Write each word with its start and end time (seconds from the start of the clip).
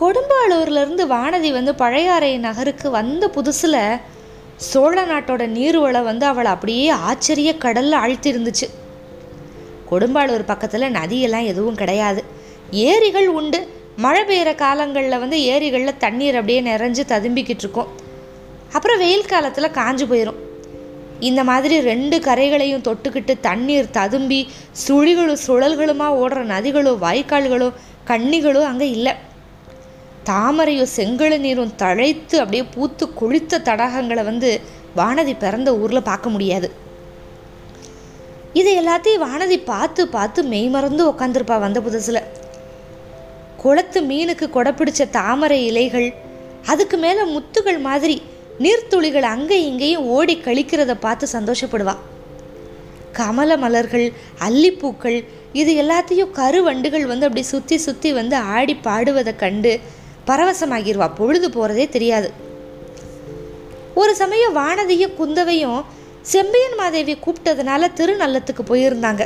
கொடும்பாளூர்லேருந்து 0.00 1.04
வானதி 1.14 1.50
வந்து 1.56 1.72
பழையாறை 1.82 2.30
நகருக்கு 2.46 2.88
வந்த 2.98 3.24
புதுசில் 3.36 3.80
சோழ 4.68 4.96
நாட்டோட 5.10 5.42
நீர்வளம் 5.56 6.08
வந்து 6.10 6.24
அவளை 6.30 6.50
அப்படியே 6.54 6.86
ஆச்சரிய 7.08 7.50
கடலில் 7.64 8.02
அழுத்திருந்துச்சு 8.02 8.66
கொடும்பாளூர் 9.90 10.50
பக்கத்தில் 10.50 10.94
நதியெல்லாம் 10.98 11.48
எதுவும் 11.52 11.78
கிடையாது. 11.80 12.20
ஏரிகள் 12.90 13.28
உண்டு. 13.38 13.58
மழை 14.04 14.22
பெய்கிற 14.28 14.50
காலங்களில் 14.62 15.22
வந்து 15.22 15.38
ஏரிகளில் 15.54 16.00
தண்ணீர் 16.04 16.38
அப்படியே 16.38 16.60
நிறைஞ்சு 16.68 17.02
ததும்பிக்கிட்டு 17.12 17.64
இருக்கும். 17.64 17.90
அப்புறம் 18.76 19.00
வெயில் 19.04 19.30
காலத்தில் 19.32 19.76
காஞ்சு 19.80 20.06
போயிடும் 20.12 20.38
இந்த 21.28 21.40
மாதிரி 21.50 21.76
ரெண்டு 21.90 22.16
கரைகளையும் 22.28 22.86
தொட்டுக்கிட்டு 22.86 23.34
தண்ணீர் 23.48 23.92
ததும்பி 23.98 24.40
சுழிகளும் 24.84 25.42
சுழல்களுமாக 25.46 26.18
ஓடுற 26.22 26.40
நதிகளோ 26.54 26.94
வாய்க்கால்களோ 27.04 27.68
கண்ணிகளோ 28.10 28.62
அங்கே 28.70 28.88
இல்லை. 28.96 29.12
தாமரையும் 30.30 30.94
செங்கழு 30.96 31.36
நீரும் 31.44 31.74
தழைத்து 31.82 32.36
அப்படியே 32.42 32.64
பூத்து 32.74 33.04
கொழித்த 33.20 33.62
தடாகங்களை 33.68 34.22
வந்து 34.30 34.50
வானதி 34.98 35.34
பிறந்த 35.42 35.70
ஊரில் 35.82 36.08
பார்க்க 36.10 36.34
முடியாது. 36.34 36.68
இது 38.60 38.70
எல்லாத்தையும் 38.80 39.24
வானதி 39.26 39.58
பார்த்து 39.72 40.02
பார்த்து 40.16 40.40
மெய்மறந்து 40.52 41.02
உக்காந்துருப்பா 41.10 41.56
வந்த 41.64 41.80
புதுசில். 41.80 42.22
குளத்து 43.62 43.98
மீனுக்கு 44.10 44.46
கொடப்பிடிச்ச 44.48 45.02
தாமரை 45.18 45.58
இலைகள் 45.70 46.08
அதுக்கு 46.72 46.96
மேலே 47.04 47.22
முத்துகள் 47.34 47.80
மாதிரி 47.88 48.16
நீர்த்துளிகள் 48.64 49.26
அங்கே 49.34 49.58
இங்கேயும் 49.68 50.08
ஓடி 50.16 50.34
கழிக்கிறத 50.46 50.92
பார்த்து 51.04 51.26
சந்தோஷப்படுவா. 51.36 51.94
கமல 53.18 53.56
மலர்கள் 53.62 54.06
அல்லிப்பூக்கள் 54.46 55.18
இது 55.60 55.70
எல்லாத்தையும் 55.82 56.34
கருவண்டுகள் 56.38 57.08
வந்து 57.10 57.26
அப்படி 57.28 57.44
சுற்றி 57.54 57.76
சுற்றி 57.86 58.10
வந்து 58.18 58.36
ஆடி 58.56 58.74
பாடுவதை 58.86 59.32
கண்டு 59.42 59.72
பரவசமாகிடுவா 60.26 61.08
பொழுது 61.14 61.50
போகிறதே 61.50 61.88
தெரியாது. 61.88 62.28
ஒரு 63.94 64.12
சமயம் 64.16 64.56
வானதியும் 64.56 65.16
குந்தவையும் 65.18 65.80
செம்பியன் 66.32 66.76
மாதேவி 66.76 67.14
கூப்பிட்டதுனால 67.14 67.88
திருநல்லத்துக்கு 67.98 68.64
போயிருந்தாங்க. 68.68 69.22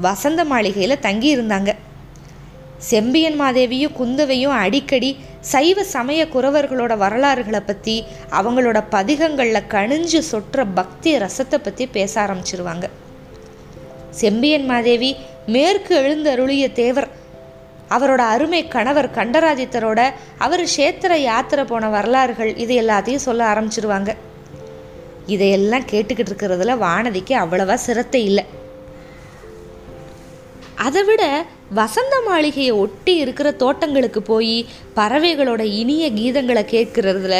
வசந்த 0.00 0.44
மாளிகையில் 0.44 1.02
தங்கி 1.06 1.36
இருந்தாங்க 1.36 1.70
செம்பியன் 2.90 3.40
மாதேவியும் 3.40 3.96
குந்தவையும் 3.98 4.54
அடிக்கடி 4.64 5.10
சைவ 5.40 5.82
சமய 5.84 6.20
குறவர்களோட 6.24 6.92
வரலாறுகளை 6.96 7.60
பற்றி 7.60 7.96
அவங்களோட 8.30 8.78
பதிகங்களில் 8.90 9.68
கணிஞ்சு 9.74 10.20
சொற்ற 10.30 10.64
பக்தி 10.74 11.10
ரசத்தை 11.18 11.58
பற்றி 11.62 11.86
பேச 11.86 12.12
ஆரம்பிச்சிருவாங்க. 12.24 12.86
செம்பியன் 14.10 14.66
மாதேவி 14.66 15.10
மேற்கு 15.46 15.94
எழுந்தருளிய 16.02 16.66
தேவர் 16.72 17.08
அவரோட 17.90 18.22
அருமை 18.34 18.62
கணவர் 18.68 19.14
கண்டராதித்தரோட 19.18 20.00
அவர் 20.38 20.64
சேத்திர 20.76 21.12
யாத்திரை 21.22 21.64
போன 21.64 21.88
வரலாறுகள் 21.88 22.52
இது 22.64 22.74
எல்லாத்தையும் 22.82 23.26
சொல்ல 23.28 23.42
ஆரம்பிச்சிருவாங்க. 23.52 24.10
இதையெல்லாம் 25.34 25.88
கேட்டுக்கிட்டு 25.92 26.30
இருக்கிறதுல 26.32 26.76
வானதிக்கு 26.86 27.34
அவ்வளவா 27.42 27.76
சிரத்தை 27.86 28.20
இல்லை. 28.24 28.44
அதை 30.86 31.02
விட 31.08 31.22
வசந்த 31.78 32.14
மாளிகையை 32.26 32.70
ஒட்டி 32.82 33.12
இருக்கிற 33.22 33.48
தோட்டங்களுக்கு 33.62 34.20
போய் 34.22 34.54
பறவைகளோட 34.98 35.62
இனிய 35.80 36.04
கீதங்களை 36.10 36.62
கேட்கறதுல 36.72 37.34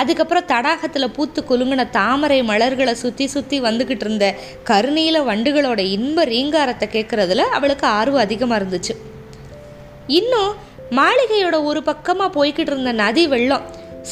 அதுக்கப்புறம் 0.00 0.48
தடாகத்தில் 0.52 1.14
பூத்து 1.16 1.42
குலுங்கின 1.48 1.88
தாமரை 1.90 2.40
மலர்களை 2.50 2.94
சுற்றி 3.04 3.26
சுற்றி 3.34 3.58
வந்துக்கிட்டு 3.68 4.06
இருந்த 4.06 4.26
கருநீல 4.70 5.24
வண்டுகளோட 5.30 5.80
இன்ப 5.96 6.26
ரீங்காரத்தை 6.34 6.88
கேட்கறதுல 6.96 7.48
அவளுக்கு 7.58 7.86
ஆர்வம் 8.00 8.24
அதிகமாக 8.26 8.60
இருந்துச்சு. 8.60 8.96
இன்னும் 10.06 10.52
மாளிகையோட 10.90 11.64
ஒரு 11.64 11.82
பக்கமாக 11.82 12.30
போய்கிட்டு 12.36 12.72
இருந்த 12.72 12.92
நதி 12.92 13.28
வெள்ளம். 13.28 13.62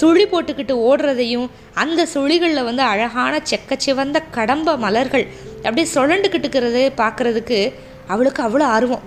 சுழி 0.00 0.24
போட்டுக்கிட்டு 0.24 0.74
ஓடுறதையும் 0.88 1.48
அந்த 1.74 2.06
சுழிகளில் 2.14 2.64
வந்து 2.64 2.82
அழகான 2.82 3.40
செக்க 3.50 3.76
சிவந்த 3.76 4.20
கடம்ப 4.20 4.76
மலர்கள் 4.76 5.26
அப்படியே 5.56 5.86
சுழண்டுக்கிட்டுக்கிறத 5.94 6.78
பார்க்குறதுக்கு 6.96 7.72
அவளுக்கு 8.06 8.42
அவ்வளோ 8.42 8.62
ஆர்வம். 8.62 9.04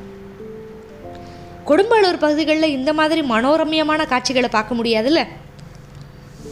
கொடும்பாளூர் 1.68 2.20
பகுதிகளில் 2.20 2.76
இந்த 2.78 2.94
மாதிரி 2.94 3.22
மனோரம்யமான 3.22 4.06
காட்சிகளை 4.06 4.50
பார்க்க 4.50 4.76
முடியாதுல்ல? 4.76 5.28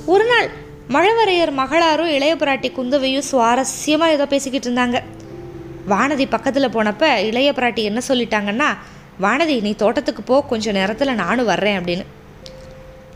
ஒரு 0.05 0.25
நாள் 0.25 0.49
மழவரையர் 0.89 1.51
மகளாரும் 1.57 2.13
இளைய 2.15 2.35
பிராட்டி 2.35 2.71
குந்தவையும் 2.71 3.27
சுவாரஸ்யமாக 3.31 4.15
ஏதோ 4.15 4.25
பேசிக்கிட்டு 4.25 4.69
இருந்தாங்க. 4.69 4.99
வானதி 5.89 6.25
பக்கத்தில் 6.29 6.73
போனப்போ 6.73 7.17
இளைய 7.17 7.51
பிராட்டி 7.51 7.83
என்ன 7.83 8.01
சொல்லிட்டாங்கன்னா 8.07 8.77
வானதி 9.21 9.61
நீ 9.61 9.71
தோட்டத்துக்கு 9.71 10.21
போ 10.21 10.43
கொஞ்சம் 10.43 10.73
நேரத்தில் 10.73 11.19
நானும் 11.21 11.45
வர்றேன் 11.45 11.79
அப்படின்னு. 11.79 12.05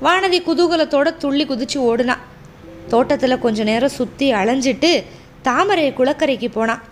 வானதி 0.01 0.39
குதூகலத்தோட 0.47 1.17
துள்ளி 1.17 1.45
குதிச்சு 1.45 1.77
ஓடுனா. 1.89 2.15
தோட்டத்தில் 2.87 3.39
கொஞ்ச 3.39 3.63
நேரம் 3.63 3.97
சுற்றி 3.99 4.33
அலைஞ்சிட்டு 4.33 5.03
தாமரை 5.41 5.91
குளக்கரைக்கு 5.91 6.49
போனான் 6.51 6.83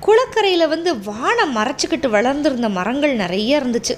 குளக்கரையில் 0.00 0.68
வந்து 0.68 0.90
வானம் 1.00 1.56
மறைச்சிக்கிட்டு 1.56 2.08
வளர்ந்துருந்த 2.14 2.68
மரங்கள் 2.70 3.14
நிறைய 3.14 3.60
இருந்துச்சு. 3.60 3.94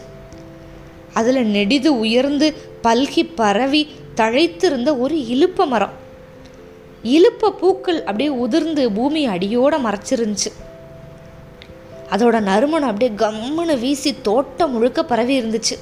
அதில் 1.14 1.50
நெடிது 1.50 1.98
உயர்ந்து 1.98 2.46
பல்கி 2.82 3.28
பரவி 3.34 3.82
தழைத்திருந்த 4.16 4.98
ஒரு 4.98 5.16
இலுப்ப 5.34 5.66
மரம். 5.66 5.94
இலுப்ப 7.04 7.50
பூக்கள் 7.60 8.00
அப்படியே 8.00 8.28
உதிர்ந்து 8.28 8.92
பூமி 8.92 9.28
அடியோட 9.28 9.74
மறைச்சிருந்துச்சு. 9.86 10.50
அதோட 12.10 12.40
நறுமணம் 12.40 12.90
அப்படியே 12.90 13.10
கம்முன்னு 13.22 13.74
வீசி 13.78 14.10
தோட்டம் 14.22 14.72
முழுக்க 14.72 15.04
பரவி 15.04 15.34
இருந்துச்சு. 15.40 15.76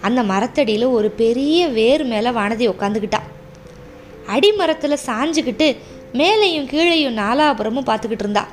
அந்த 0.00 0.22
மரத்தடியில் 0.22 0.86
ஒரு 0.96 1.08
பெரிய 1.10 1.68
வேர் 1.68 2.04
மேலே 2.04 2.30
வானதி 2.30 2.66
உட்காந்துக்கிட்டா 2.74 3.20
அடிமரத்தில் 4.34 5.04
சாஞ்சுக்கிட்டு 5.06 5.66
மேலேயும் 6.20 6.68
கீழேயும் 6.72 7.18
நாலாபுரமும் 7.22 7.88
பார்த்துக்கிட்டு 7.88 8.24
இருந்தா. 8.26 8.44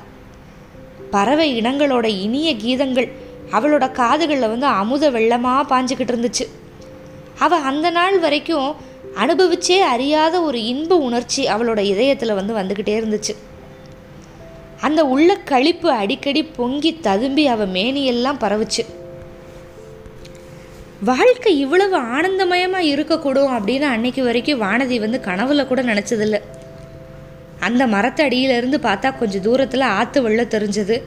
பறவை 1.10 1.46
இனங்களோட 1.60 2.06
இனிய 2.24 2.50
கீதங்கள் 2.54 3.08
அவளோட 3.50 3.84
காதுகளில் 3.92 4.52
வந்து 4.52 4.66
அமுத 4.80 5.10
வெள்ளமாக 5.10 5.68
பாஞ்சுக்கிட்டு 5.72 6.12
இருந்துச்சு. 6.14 6.44
அவள் 7.38 7.66
அந்த 7.70 7.90
நாள் 7.90 8.18
வரைக்கும் 8.18 8.68
அனுபவிச்சே 9.22 9.78
அறியாத 9.94 10.34
ஒரு 10.42 10.64
இன்ப 10.64 10.96
உணர்ச்சி 10.96 11.42
அவளோட 11.46 11.80
இதயத்தில் 11.92 12.38
வந்து 12.38 12.54
வந்துக்கிட்டே 12.54 12.94
இருந்துச்சு. 13.00 13.34
அந்த 14.80 15.04
உள்ள 15.04 15.38
கழிப்பு 15.50 15.86
அடிக்கடி 15.86 16.42
பொங்கி 16.42 16.98
ததும்பி 17.00 17.46
அவ 17.46 17.66
மேனியெல்லாம் 17.66 18.40
பரவுச்சு. 18.40 18.84
வாழ்க்கை 21.04 21.60
இவ்வளவு 21.60 21.98
ஆனந்தமயமாக 21.98 22.90
இருக்கக்கூடும் 22.90 23.52
அப்படின்னு 23.56 23.80
அன்னைக்கு 23.80 24.24
வரைக்கும் 24.24 24.62
வானதி 24.62 25.00
வந்து 25.00 25.20
கனவுல 25.24 25.66
கூட 25.66 25.82
நினச்சதில்ல. 25.82 26.40
அந்த 27.58 27.86
மரத்தடியிலிருந்து 27.86 28.78
பார்த்தா 28.78 29.18
கொஞ்சம் 29.18 29.42
தூரத்தில் 29.42 29.80
ஆற்று 29.80 30.22
வெள்ளம் 30.22 30.48
தெரிஞ்சது. 30.48 31.02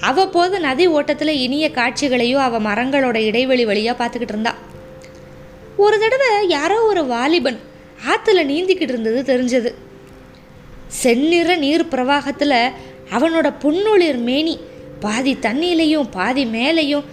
அவ்வப்போது 0.00 0.60
நதி 0.60 0.86
ஓட்டத்தில் 0.86 1.40
இனிய 1.40 1.70
காட்சிகளையும் 1.70 2.40
அவள் 2.40 2.62
மரங்களோட 2.62 3.14
இடைவெளி 3.14 3.64
வழியாக 3.64 4.06
பார்த்துக்கிட்டு 4.06 4.32
இருந்தா. 4.36 4.54
ஒரு 5.76 5.98
தடவை 5.98 6.48
யாரோ 6.48 6.82
ஒரு 6.82 7.06
வாலிபன் 7.06 7.58
ஆற்றுல 8.06 8.44
நீந்திக்கிட்டு 8.44 8.92
இருந்தது 8.94 9.38
தெரிஞ்சது. 9.38 9.74
செந்நிற 10.88 11.56
நீர் 11.56 11.88
பிரவாகத்தில் 11.88 12.72
அவனோட 13.14 13.48
புன்னுளிர் 13.62 14.20
மேனி 14.28 14.54
பாதி 15.00 15.32
தண்ணியிலையும் 15.46 16.08
பாதி 16.10 16.44
மேலையும் 16.46 17.04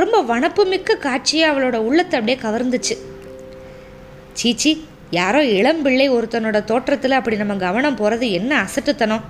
ரொம்ப 0.00 0.22
வனப்புமிக்க 0.22 0.96
காட்சியாக 0.96 1.52
அவளோட 1.52 1.76
உள்ளத்தை 1.88 2.14
அப்படியே 2.18 2.38
கவர்ந்துச்சு. 2.44 2.94
சீச்சி 4.32 4.72
யாரோ 5.10 5.40
இளம்பிள்ளை 5.44 6.06
ஒருத்தனோட 6.16 6.64
தோற்றத்தில் 6.64 7.18
அப்படி 7.18 7.36
நம்ம 7.36 7.54
கவனம் 7.54 7.96
போகிறது 7.96 8.30
என்ன 8.30 8.52
அசட்டுத்தனம்? 8.56 9.24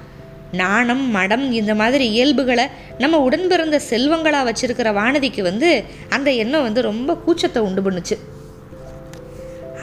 நாணம் 0.52 1.10
மடம் 1.10 1.52
இந்த 1.52 1.74
மாதிரி 1.74 2.04
இயல்புகளை 2.10 2.66
நம்ம 2.98 3.18
உடன் 3.18 3.48
பிறந்த 3.48 3.80
செல்வங்களாக 3.90 4.46
வச்சிருக்கிற 4.48 4.88
வானதிக்கு 5.00 5.42
வந்து 5.42 5.84
அந்த 6.08 6.30
எண்ணம் 6.42 6.62
வந்து 6.62 6.80
ரொம்ப 6.82 7.16
கூச்சத்தை 7.26 7.58
உண்டு 7.58 7.82
பண்ணுச்சு. 7.82 8.16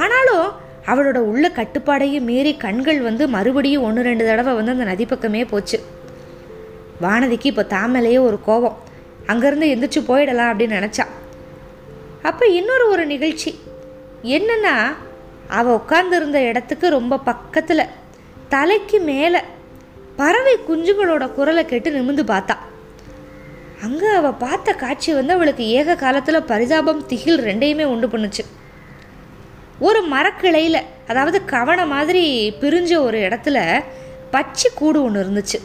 ஆனாலும் 0.04 0.48
அவளோட 0.86 1.18
உள்ள 1.32 1.46
கட்டுப்பாடையும் 1.56 2.28
மீறி 2.32 2.54
கண்கள் 2.58 3.02
வந்து 3.02 3.28
மறுபடியும் 3.28 3.84
ஒன்று 3.84 4.04
ரெண்டு 4.04 4.26
தடவை 4.26 4.54
வந்து 4.54 4.72
அந்த 4.72 4.84
நதி 4.84 5.06
பக்கமே 5.06 5.46
போச்சு. 5.46 5.80
வானதிக்கு 7.02 7.46
இப்போ 7.46 7.66
தாமலையே 7.70 8.20
ஒரு 8.20 8.40
கோபம். 8.46 8.78
அங்கேருந்து 9.28 9.68
எந்திரிச்சு 9.74 10.02
போயிடலாம் 10.10 10.52
அப்படின்னு 10.52 10.78
நினச்சா. 10.80 11.06
அப்போ 12.22 12.46
இன்னொரு 12.46 12.90
ஒரு 12.90 13.06
நிகழ்ச்சி. 13.06 13.60
என்னென்னா 14.24 14.76
அவள் 15.48 15.78
உட்காந்துருந்த 15.80 16.36
இடத்துக்கு 16.36 16.90
ரொம்ப 16.90 17.18
பக்கத்தில் 17.20 17.92
தலைக்கு 18.50 19.00
மேலே 19.00 19.40
பறவை 20.16 20.58
குஞ்சுகளோட 20.70 21.34
குரலை 21.34 21.66
கேட்டு 21.66 21.92
நிமிந்து 21.92 22.24
பார்த்தா. 22.34 22.56
அங்கே 23.84 24.08
அவள் 24.08 24.40
பார்த்த 24.40 24.74
காட்சி 24.74 25.14
வந்து 25.14 25.34
அவளுக்கு 25.34 25.68
ஏக 25.68 25.96
காலத்தில் 25.96 26.48
பரிதாபம் 26.52 27.06
திகில் 27.06 27.44
ரெண்டையுமே 27.44 27.86
உண்டு 27.86 28.08
பண்ணுச்சு. 28.08 28.44
ஒரு 29.80 30.02
மரக்கிளையில் 30.04 30.80
அதாவது 31.08 31.46
கவனை 31.46 31.86
மாதிரி 31.86 32.24
பிரிஞ்ச 32.62 32.98
ஒரு 32.98 33.18
இடத்துல 33.18 33.84
பச்சை 34.32 34.72
கூடு 34.76 35.04
ஒன்று 35.04 35.24
இருந்துச்சு. 35.24 35.60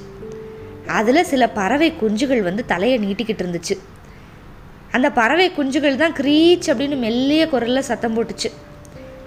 அதில் 0.86 1.24
சில 1.24 1.48
பறவை 1.48 1.92
குஞ்சுகள் 1.92 2.42
வந்து 2.42 2.64
தலையை 2.66 2.98
நீட்டிக்கிட்டு 2.98 3.44
இருந்துச்சு. 3.44 3.78
அந்த 4.90 5.12
பறவை 5.12 5.50
குஞ்சுகள் 5.50 5.96
தான் 5.96 6.12
க்ரீச் 6.12 6.68
அப்படின்னு 6.68 6.96
மெல்லிய 6.96 7.48
குரலில் 7.48 7.88
சத்தம் 7.90 8.16
போட்டுச்சு. 8.16 8.50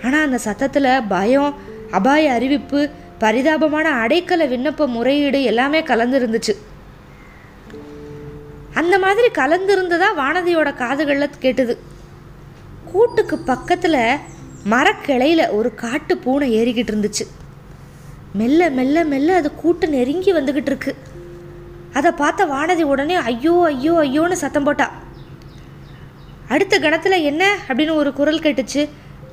ஆனால் 0.03 0.25
அந்த 0.25 0.37
சத்தத்தில் 0.37 1.03
பயம் 1.07 1.55
அபாய 1.91 2.31
அறிவிப்பு 2.31 2.89
பரிதாபமான 3.19 4.07
அடைக்கல 4.07 4.47
விண்ணப்ப 4.49 4.87
முறையீடு 4.87 5.43
எல்லாமே 5.43 5.81
கலந்துருந்துச்சு 5.81 6.55
அந்த 8.73 8.99
மாதிரி 8.99 9.27
கலந்துருந்ததா 9.27 10.07
வானதியோட 10.17 10.75
காதுகளில் 10.75 11.39
கேட்டுது. 11.41 11.77
கூட்டுக்கு 12.91 13.37
பக்கத்தில் 13.37 14.01
மரக்கிளையில் 14.63 15.49
ஒரு 15.49 15.75
காட்டு 15.75 16.17
பூனை 16.17 16.47
ஏறிக்கிட்டு 16.59 16.93
இருந்துச்சு. 16.93 17.25
மெல்ல 18.33 18.69
மெல்ல 18.69 19.03
மெல்ல 19.03 19.35
அது 19.35 19.55
கூட்டு 19.55 19.87
நெருங்கி 19.87 20.33
வந்துக்கிட்டு 20.33 20.71
இருக்கு. 20.73 20.95
அதை 21.97 22.11
பார்த்த 22.21 22.45
வானதி 22.53 22.83
உடனே 22.93 23.15
ஐயோ 23.29 23.53
ஐயோ 23.71 23.93
ஐயோன்னு 24.05 24.37
சத்தம் 24.43 24.65
போட்டா. 24.67 24.87
அடுத்த 26.53 26.75
கணத்தில் 26.79 27.25
என்ன? 27.29 27.43
அப்படின்னு 27.67 27.93
ஒரு 28.01 28.09
குரல் 28.19 28.43
கேட்டுச்சு. 28.45 28.81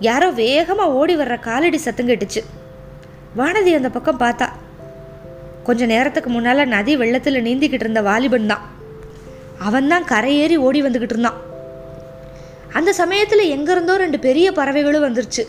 யாரோ 0.08 0.28
வேகமாக 0.42 0.94
ஓடி 1.00 1.14
வர்ற 1.16 1.36
காலடி 1.48 1.78
சத்தம் 1.86 2.08
கேட்டுச்சு. 2.10 2.40
வானதி 3.40 3.72
அந்த 3.78 3.88
பக்கம் 3.96 4.22
பார்த்தா 4.24 4.46
கொஞ்ச 5.68 5.86
நேரத்துக்கு 5.92 6.30
முன்னால் 6.30 6.70
நதி 6.74 6.94
வெள்ளத்தில் 7.02 7.44
நீந்திக்கிட்டு 7.46 7.86
இருந்த 7.86 8.00
வாலிபன் 8.08 8.50
தான். 8.52 8.64
அவன் 9.66 9.90
தான் 9.92 10.08
கரையேறி 10.12 10.56
ஓடி 10.66 10.80
வந்துக்கிட்டு 10.84 11.16
இருந்தான். 11.16 11.38
அந்த 12.78 12.90
சமயத்தில் 13.02 13.52
எங்கேருந்தோ 13.54 13.94
ரெண்டு 14.02 14.18
பெரிய 14.26 14.46
பறவைகளும் 14.58 15.06
வந்துருச்சு. 15.06 15.42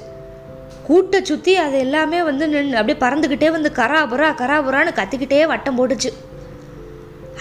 கூட்டை 0.87 1.19
சுற்றி 1.29 1.53
அது 1.65 1.77
எல்லாமே 1.85 2.19
வந்து 2.29 2.45
நின்று 2.53 2.79
அப்படியே 2.79 2.97
பறந்துக்கிட்டே 3.03 3.49
வந்து 3.55 3.69
கராபுரா 3.81 4.29
கராபுரான்னு 4.41 4.91
கத்திக்கிட்டே 4.99 5.45
வட்டம் 5.53 5.77
போட்டுச்சு. 5.79 6.11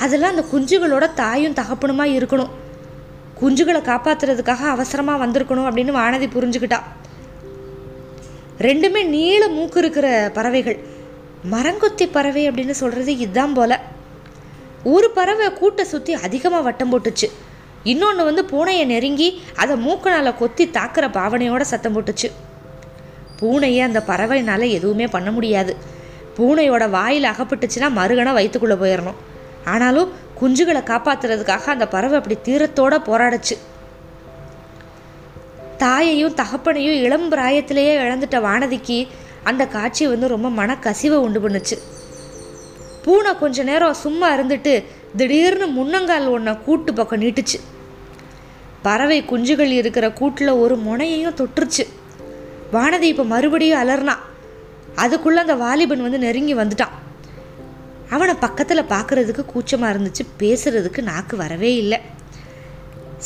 அதெல்லாம் 0.00 0.36
அந்த 0.36 0.44
குஞ்சுகளோட 0.52 1.14
தாயும் 1.14 1.54
தகப்பனுமா 1.54 2.04
இருக்கணும். 2.18 2.50
குஞ்சுகளை 3.40 3.80
காப்பாத்துறதுக்காக 3.80 4.62
அவசரமாக 4.68 5.26
வந்திருக்கணும் 5.26 5.68
அப்படின்னு 5.68 5.92
வானதி 6.00 6.28
புரிஞ்சுக்கிட்டா. 6.36 6.80
ரெண்டுமே 8.58 9.06
நீள 9.06 9.48
மூக்கு 9.48 9.78
இருக்கிற 9.78 10.30
பறவைகள். 10.34 10.78
மரங்கொத்தி 11.50 12.08
பறவை 12.12 12.50
அப்படின்னு 12.50 12.70
சொல்கிறது 12.70 13.16
இதுதான் 13.16 13.54
போல. 13.54 13.80
ஒரு 14.84 15.10
பறவை 15.10 15.46
கூட்டை 15.46 15.82
சுற்றி 15.82 16.12
அதிகமாக 16.12 16.62
வட்டம் 16.62 16.92
போட்டுச்சு. 16.92 17.30
இன்னொன்று 17.82 18.24
வந்து 18.24 18.42
பூனையை 18.42 18.84
நெருங்கி 18.86 19.42
அதை 19.56 19.76
மூக்கனால் 19.86 20.38
கொத்தி 20.38 20.66
தாக்குற 20.66 21.08
பாவனையோட 21.08 21.60
சத்தம் 21.60 21.94
போட்டுச்சு. 21.96 22.30
பூனையை 23.40 23.82
அந்த 23.82 24.02
பறவைனால 24.06 24.70
எதுவுமே 24.70 25.06
பண்ண 25.06 25.30
முடியாது. 25.30 25.76
பூனையோட 26.38 26.90
வாயில் 26.90 27.24
அகப்பட்டுச்சுன்னா 27.24 27.90
மறுகணம் 27.90 28.32
வயிற்றுக்குள்ளே 28.32 28.74
போயிடணும் 28.74 29.20
ஆனாலும் 29.64 30.12
குஞ்சுகளை 30.40 30.82
காப்பாத்துறதுக்காக 30.82 31.64
அந்த 31.64 31.88
பறவை 31.88 32.18
அப்படி 32.18 32.38
தீரத்தோட 32.44 33.02
போராடுச்சு. 33.08 33.56
தாயையும் 35.78 36.34
தகப்பனையும் 36.34 37.00
இளம் 37.00 37.30
பிராயத்திலேயே 37.32 37.96
இழந்துட்ட 37.98 38.38
வானதிக்கு 38.40 39.08
அந்த 39.42 39.66
காட்சி 39.66 40.06
வந்து 40.06 40.28
ரொம்ப 40.28 40.66
மனக்கசிவை 40.66 41.14
உண்டு 41.14 41.40
பண்ணுச்சு. 41.40 41.78
பூனை 43.04 43.38
கொஞ்ச 43.38 43.62
நேரம் 43.62 43.94
சும்மா 43.94 44.34
இருந்துட்டு 44.34 44.84
திடீர்னு 45.16 45.66
முன்னங்கால் 45.66 46.28
ஒன்றை 46.28 46.56
கூட்டு 46.64 46.94
பக்கம் 46.94 47.20
நீட்டுச்சு. 47.20 47.58
பறவை 48.82 49.22
குஞ்சுகள் 49.22 49.70
இருக்கிற 49.70 50.12
கூட்டில் 50.12 50.48
ஒரு 50.48 50.76
முனையையும் 50.76 51.34
தொட்டுருச்சு. 51.34 51.86
வானதி 52.72 53.02
இப்போ 53.02 53.24
மறுபடியும் 53.24 53.88
அலர்னா 53.88 54.14
அதுக்குள்ளே 54.94 55.40
அந்த 55.40 55.54
வாலிபன் 55.54 56.02
வந்து 56.02 56.18
நெருங்கி 56.18 56.54
வந்துட்டான். 56.54 57.02
அவனை 58.10 58.34
பக்கத்தில் 58.44 58.90
பார்க்குறதுக்கு 58.92 59.44
கூச்சமாக 59.52 59.92
இருந்துச்சு 59.94 60.24
பேசுகிறதுக்கு 60.40 61.00
நாக்கு 61.10 61.36
வரவே 61.36 61.70
இல்லை. 61.82 61.98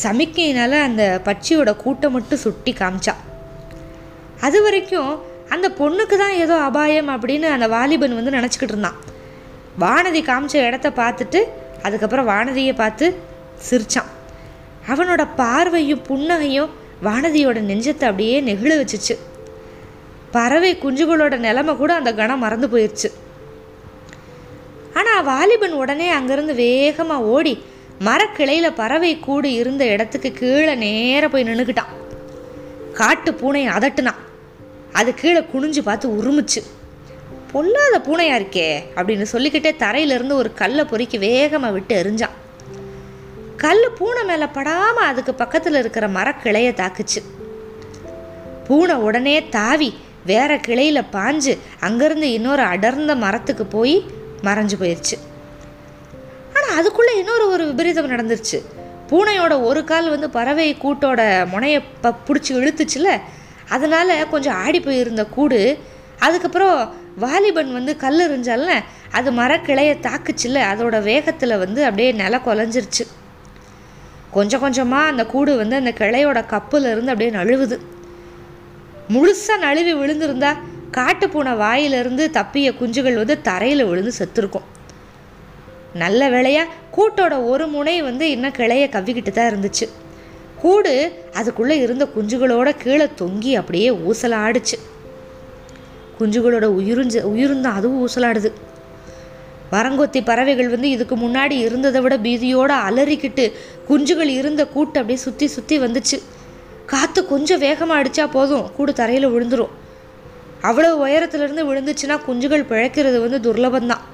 சமிக்கையினால் 0.03 0.77
அந்த 0.87 1.05
பட்சியோட 1.29 1.71
கூட்டம் 1.77 2.15
மட்டும் 2.17 2.43
சுட்டி 2.45 2.73
காமிச்சான் 2.81 3.23
அது 4.47 4.59
வரைக்கும் 4.63 5.13
அந்த 5.55 5.67
பொண்ணுக்கு 5.79 6.17
தான் 6.17 6.37
ஏதோ 6.45 6.57
அபாயம் 6.69 7.11
அப்படின்னு 7.15 7.49
அந்த 7.55 7.67
வாலிபன் 7.69 8.19
வந்து 8.19 8.37
நினச்சிக்கிட்டு 8.37 8.75
இருந்தான். 8.75 8.99
வானதி 9.83 10.21
காமிச்ச 10.29 10.57
இடத்த 10.69 10.89
பார்த்துட்டு 11.01 11.41
அதுக்கப்புறம் 11.83 12.29
வானதியை 12.33 12.75
பார்த்து 12.83 13.07
சிரிச்சான். 13.69 14.11
அவனோட 14.93 15.23
பார்வையும் 15.41 16.05
புன்னகையும் 16.09 16.71
வானதியோட 17.07 17.59
நெஞ்சத்தை 17.71 18.07
அப்படியே 18.11 18.37
நெகிழ 18.49 18.73
வச்சுச்சு. 18.81 19.15
பறவை 20.33 20.73
குஞ்சுகளோட 20.85 21.35
நிலமை 21.47 21.75
கூட 21.77 21.95
அந்த 21.95 22.11
கணம் 22.15 22.45
மறந்து 22.45 22.69
போயிடுச்சு 22.75 23.11
வாலிபன் 25.23 25.73
உடனே 25.73 26.13
அங்கேருந்து 26.13 26.55
வேகமாக 26.55 27.23
ஓடி 27.23 27.63
மரக்கிளையில் 28.05 28.75
பறவை 28.75 29.19
கூடு 29.19 29.53
இருந்த 29.53 29.85
இடத்துக்கு 29.85 30.33
கீழே 30.33 30.75
நேராக 30.75 31.29
போய் 31.29 31.45
நின்றுக்கிட்டான் 31.45 31.93
காட்டு 32.93 33.31
பூனையை 33.33 33.71
அதட்டுனான் 33.71 34.27
அது 34.93 35.15
கீழே 35.15 35.39
குனிஞ்சு 35.39 35.83
பார்த்து 35.83 36.09
உருமிச்சு. 36.09 36.63
பொல்லாத 37.53 37.99
பூனையா 37.99 38.37
இருக்கே? 38.37 38.79
அப்படின்னு 38.97 39.23
சொல்லிக்கிட்டே 39.23 39.77
தரையிலிருந்து 39.77 40.35
ஒரு 40.35 40.55
கல்லை 40.55 40.85
பொறுக்கி 40.85 41.19
வேகமாக 41.19 41.73
விட்டு 41.73 42.03
எரிஞ்சான். 42.03 42.37
கல் 43.57 43.91
பூனை 43.99 44.25
மேலே 44.25 44.47
படாமல் 44.47 45.05
அதுக்கு 45.05 45.35
பக்கத்தில் 45.35 45.75
இருக்கிற 45.75 46.09
மரக்கிளையை 46.09 46.73
தாக்குச்சு. 46.75 47.23
பூனை 48.67 48.95
உடனே 48.95 49.49
தாவி 49.49 49.95
வேற 50.27 50.57
கிளையில் 50.57 51.11
பாஞ்சு 51.13 51.59
அங்கேருந்து 51.81 52.23
இன்னொரு 52.23 52.63
அடர்ந்த 52.63 53.15
மரத்துக்கு 53.15 53.67
போய் 53.67 54.05
மறைஞ்சு 54.47 54.77
போயிடுச்சு 54.83 55.17
ஆனால் 56.57 56.77
அதுக்குள்ளே 56.79 57.13
இன்னொரு 57.19 57.45
ஒரு 57.51 57.65
விபரீதம் 57.67 58.11
நடந்துருச்சு. 58.11 58.59
பூனையோட 59.11 59.55
ஒரு 59.69 59.81
கால் 59.85 60.09
வந்து 60.11 60.29
பறவை 60.31 60.67
கூட்டோட 60.83 61.21
முனையை 61.53 61.81
ப 62.01 62.13
பிடிச்சி 62.27 62.53
இழுத்துச்சுல 62.61 63.11
அதனால் 63.69 64.29
கொஞ்சம் 64.29 64.59
ஆடி 64.65 64.81
போயிருந்த 64.81 65.23
கூடு 65.37 65.61
அதுக்கப்புறம் 66.19 66.79
வாலிபன் 67.19 67.73
வந்து 67.73 67.93
கல் 67.97 68.23
எறிஞ்சால 68.27 68.75
அது 69.19 69.29
மரக்கிளையை 69.33 69.95
தாக்குச்சுல 70.07 70.59
அதோட 70.73 70.97
வேகத்தில் 71.03 71.61
வந்து 71.65 71.81
அப்படியே 71.85 72.11
நில 72.13 72.37
குலைஞ்சிருச்சு. 72.47 73.05
கொஞ்சம் 74.31 74.61
கொஞ்சமாக 74.61 75.11
அந்த 75.11 75.25
கூடு 75.27 75.53
வந்து 75.57 75.77
அந்த 75.77 75.93
கிளையோட 76.01 76.39
கப்புலேருந்து 76.53 77.13
அப்படியே 77.13 77.31
நழுவுது. 77.31 77.77
முழுசாக 79.15 79.63
நழுவி 79.67 79.95
விழுந்திருந்தா 79.95 80.51
காட்டுப்பூனை 80.97 81.53
வாயிலிருந்து 81.57 82.25
தப்பிய 82.39 82.69
குஞ்சுகள் 82.81 83.19
வந்து 83.21 83.35
தரையில் 83.49 83.85
விழுந்து 83.85 84.13
செத்துருக்கும். 84.19 84.67
நல்ல 86.03 86.21
வேளையாக 86.35 86.75
கூட்டோட 86.97 87.35
ஒரு 87.51 87.67
முனை 87.67 88.03
வந்து 88.03 88.31
இன்னும் 88.31 88.55
கிளைய 88.59 88.85
கவ்விக்கிட்டு 88.95 89.33
தான் 89.33 89.51
இருந்துச்சு. 89.51 89.87
கூடு 90.63 90.93
அதுக்குள்ளே 91.35 91.77
இருந்த 91.81 92.05
குஞ்சுகளோட 92.15 92.69
கீழே 92.77 93.07
தொங்கி 93.21 93.53
அப்படியே 93.61 93.91
ஊசலாடுச்சு. 94.09 94.77
குஞ்சுகளோட 96.19 96.67
உயிருஞ்ச 96.79 97.17
உயிருந்தான் 97.33 97.79
அதுவும் 97.81 98.01
ஊசலாடுது. 98.07 98.51
வரங்கொத்தி 99.75 100.21
பறவைகள் 100.31 100.73
வந்து 100.75 100.89
இதுக்கு 100.91 101.17
முன்னாடி 101.17 101.57
இருந்ததை 101.67 102.01
விட 102.01 102.17
பீதியோடு 102.27 102.75
அலறிக்கிட்டு 102.89 103.45
குஞ்சுகள் 103.89 104.31
இருந்த 104.41 104.63
கூட்டு 104.75 104.99
அப்படியே 105.01 105.21
சுற்றி 105.27 105.47
சுற்றி 105.47 105.79
வந்துச்சு. 105.79 106.19
காற்று 106.93 107.21
கொஞ்சம் 107.33 107.63
வேகமாக 107.67 108.01
அடித்தா 108.01 108.27
போதும் 108.37 108.67
கூடு 108.77 108.93
தரையில் 108.93 109.33
விழுந்துரும். 109.35 109.75
அவ்வளோ 110.63 110.91
உயரத்துலேருந்து 111.05 111.65
விழுந்துச்சுன்னா 111.71 112.17
குஞ்சுகள் 112.27 112.69
பிழைக்கிறது 112.71 113.19
வந்து 113.25 113.39
துர்லபந்தான். 113.47 114.05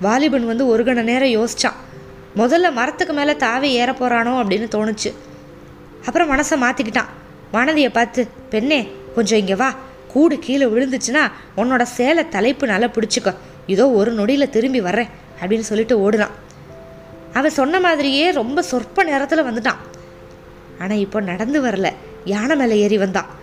வாலிபன் 0.00 0.46
வந்து 0.46 0.66
ஒரு 0.66 0.84
கண 0.84 1.02
நேரம் 1.02 1.34
யோசித்தான் 1.38 1.78
முதல்ல 2.36 2.72
மரத்துக்கு 2.72 3.14
மேலே 3.14 3.36
தாவி 3.36 3.72
ஏற 3.72 3.92
போகிறானோ 3.92 4.32
அப்படின்னு 4.42 4.68
தோணுச்சு. 4.76 5.12
அப்புறம் 6.04 6.30
மனசை 6.30 6.56
மாற்றிக்கிட்டான் 6.64 7.10
மனதியை 7.52 7.88
பார்த்து 7.88 8.28
பெண்ணே 8.50 8.92
கொஞ்சம் 9.14 9.38
இங்கே 9.38 9.54
வா. 9.54 9.74
கூடு 10.08 10.38
கீழே 10.38 10.66
விழுந்துச்சுன்னா 10.66 11.22
உன்னோட 11.56 11.82
சேலை 11.82 12.28
தலைப்பு 12.28 12.66
நல்லா 12.66 12.86
பிடிச்சிக்கோ. 12.86 13.34
இதோ 13.66 13.90
ஒரு 13.90 14.12
நொடியில் 14.12 14.50
திரும்பி 14.50 14.80
வர்றேன் 14.80 15.08
அப்படின்னு 15.40 15.66
சொல்லிட்டு 15.70 16.10
ஓடுனான். 16.10 16.34
அவன் 17.32 17.50
சொன்ன 17.50 17.80
மாதிரியே 17.80 18.30
ரொம்ப 18.30 18.62
சொற்ப 18.62 19.02
நேரத்தில் 19.02 19.44
வந்துட்டான். 19.44 19.80
ஆனால் 20.80 20.98
இப்போ 20.98 21.20
நடந்து 21.20 21.62
வரல. 21.62 21.92
யானை 22.24 22.56
மேலே 22.56 22.78
ஏறி 22.78 22.98
வந்தான். 22.98 23.42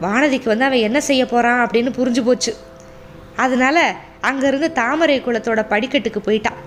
வானதிக்கு 0.00 0.48
வந்து 0.52 0.64
அவன் 0.64 0.86
என்ன 0.88 1.00
செய்ய 1.00 1.26
போகிறான் 1.26 1.66
அப்படின்னு 1.66 1.90
புரிஞ்சு 1.98 2.24
போச்சு. 2.24 2.52
அதனால 3.36 3.94
அங்கேருந்து 4.22 4.72
தாமரை 4.72 5.20
குளத்தோட 5.20 5.60
படிக்கட்டுக்கு 5.68 6.20
போயிட்டான் 6.26 6.58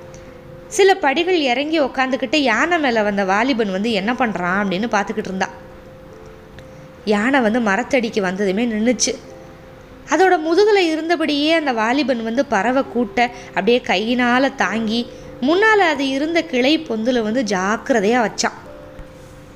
சில 0.68 0.96
படிகள் 0.96 1.40
இறங்கி 1.40 1.82
உக்காந்துக்கிட்டு 1.82 2.36
யானை 2.36 2.80
மேலே 2.80 3.02
வந்த 3.02 3.25
வாலிபன் 3.25 3.72
வந்து 3.72 3.92
என்ன 3.92 4.13
பண்ணுறான் 4.13 4.60
அப்படின்னு 4.62 4.88
பார்த்துக்கிட்டு 4.96 5.32
இருந்தான் 5.32 5.56
யானை 7.06 7.40
வந்து 7.40 7.60
மரத்தடிக்கு 7.60 8.22
வந்ததுமே 8.22 8.66
நின்றுச்சு 8.66 9.13
அதோட 10.10 10.40
முதுகில் 10.40 10.90
இருந்தபடியே 10.94 11.52
அந்த 11.52 11.74
வாலிபன் 11.74 12.24
வந்து 12.24 12.46
பறவை 12.46 12.84
கூட்ட 12.84 13.30
அப்படியே 13.48 13.82
கையினால் 13.82 14.56
தாங்கி 14.56 15.08
முன்னால் 15.40 15.80
அது 15.80 16.08
இருந்த 16.08 16.44
கிளை 16.44 16.80
பொந்தில் 16.80 17.22
வந்து 17.22 17.44
ஜாக்கிரதையாக 17.44 18.28
வச்சான். 18.28 18.58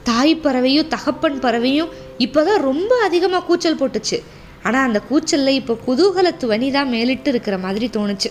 தாய் 0.03 0.35
பறவையும் 0.35 0.87
தகப்பன் 0.87 1.39
பறவையும் 1.39 1.89
இப்போதான் 2.19 2.61
ரொம்ப 2.61 2.95
அதிகமாக 3.03 3.45
கூச்சல் 3.45 3.79
போட்டுச்சு. 3.79 4.23
ஆனால் 4.63 4.85
அந்த 4.85 5.01
கூச்சலில் 5.09 5.57
இப்போ 5.59 5.77
குதூகலத்து 5.87 6.45
வனி 6.45 6.71
தான் 6.71 6.89
மேலிட்டு 6.89 7.29
இருக்கிற 7.29 7.57
மாதிரி 7.57 7.89
தோணுச்சு. 7.93 8.29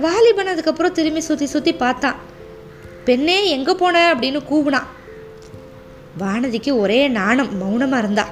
வாலிபன் 0.00 0.46
அதுக்கப்புறம் 0.46 0.92
திரும்பி 0.92 1.20
சுற்றி 1.20 1.46
சுற்றி 1.46 1.72
பார்த்தான். 1.74 2.16
பெண்ணே 3.04 3.48
எங்கே 3.48 3.74
போன? 3.74 4.14
அப்படின்னு 4.14 4.40
கூவுனான். 4.50 4.88
வானதிக்கு 6.18 6.78
ஒரே 6.78 7.08
நாணம் 7.08 7.58
மௌனமாக 7.58 7.98
இருந்தா. 7.98 8.26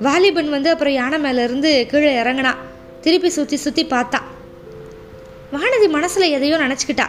வாலிபன் 0.00 0.50
வந்து 0.50 0.70
அப்புறம் 0.70 0.92
யானை 0.92 1.18
மேலேருந்து 1.18 1.86
கீழே 1.86 2.22
இறங்கினா 2.22 2.54
திருப்பி 3.00 3.28
சுற்றி 3.28 3.56
சுற்றி 3.56 3.86
பார்த்தான். 3.86 4.26
வானதி 5.52 5.88
மனசில் 5.88 6.30
எதையோ 6.30 6.56
நினச்சிக்கிட்டா. 6.58 7.06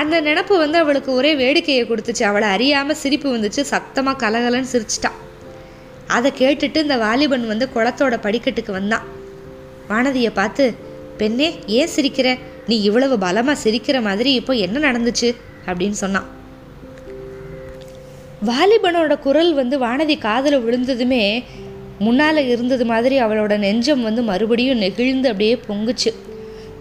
அந்த 0.00 0.16
நினப்பு 0.22 0.54
வந்து 0.58 0.78
அவளுக்கு 0.78 1.10
ஒரே 1.12 1.30
வேடிக்கையை 1.34 1.82
கொடுத்துச்சு. 1.84 2.22
அவளை 2.22 2.48
அறியாமல் 2.48 3.00
சிரிப்பு 3.02 3.28
வந்துச்சு. 3.36 3.62
சத்தமாக 3.72 4.22
கலகலன்னு 4.22 4.72
சிரிச்சிட்டான் 4.72 5.18
அதை 6.06 6.30
கேட்டுட்டு 6.38 6.76
இந்த 6.76 6.96
வாலிபன் 6.96 7.46
வந்து 7.46 7.68
குளத்தோட 7.74 8.14
படிக்கட்டுக்கு 8.26 8.72
வந்தான் 8.72 9.04
வானதியை 9.88 10.30
பார்த்து 10.34 10.64
பெண்ணே 11.16 11.48
ஏன் 11.78 11.92
சிரிக்கிற? 11.96 12.38
நீ 12.66 12.76
இவ்வளவு 12.82 13.18
பலமாக 13.18 13.60
சிரிக்கிற 13.64 14.02
மாதிரி 14.02 14.32
இப்போ 14.34 14.52
என்ன 14.52 14.92
நடந்துச்சு? 14.92 15.28
அப்படின்னு 15.66 15.96
சொன்னான் 16.02 16.28
வாலிபனோட 18.46 19.18
குரல் 19.18 19.52
வந்து 19.54 19.76
வானதி 19.78 20.18
காதில் 20.18 20.58
விழுந்ததுமே 20.60 21.44
முன்னால் 21.98 22.40
இருந்தது 22.52 22.84
மாதிரி 22.84 23.16
அவளோட 23.22 23.56
நெஞ்சம் 23.58 24.02
வந்து 24.02 24.22
மறுபடியும் 24.22 24.78
நெகிழ்ந்து 24.78 25.28
அப்படியே 25.28 25.54
பொங்குச்சு. 25.68 26.10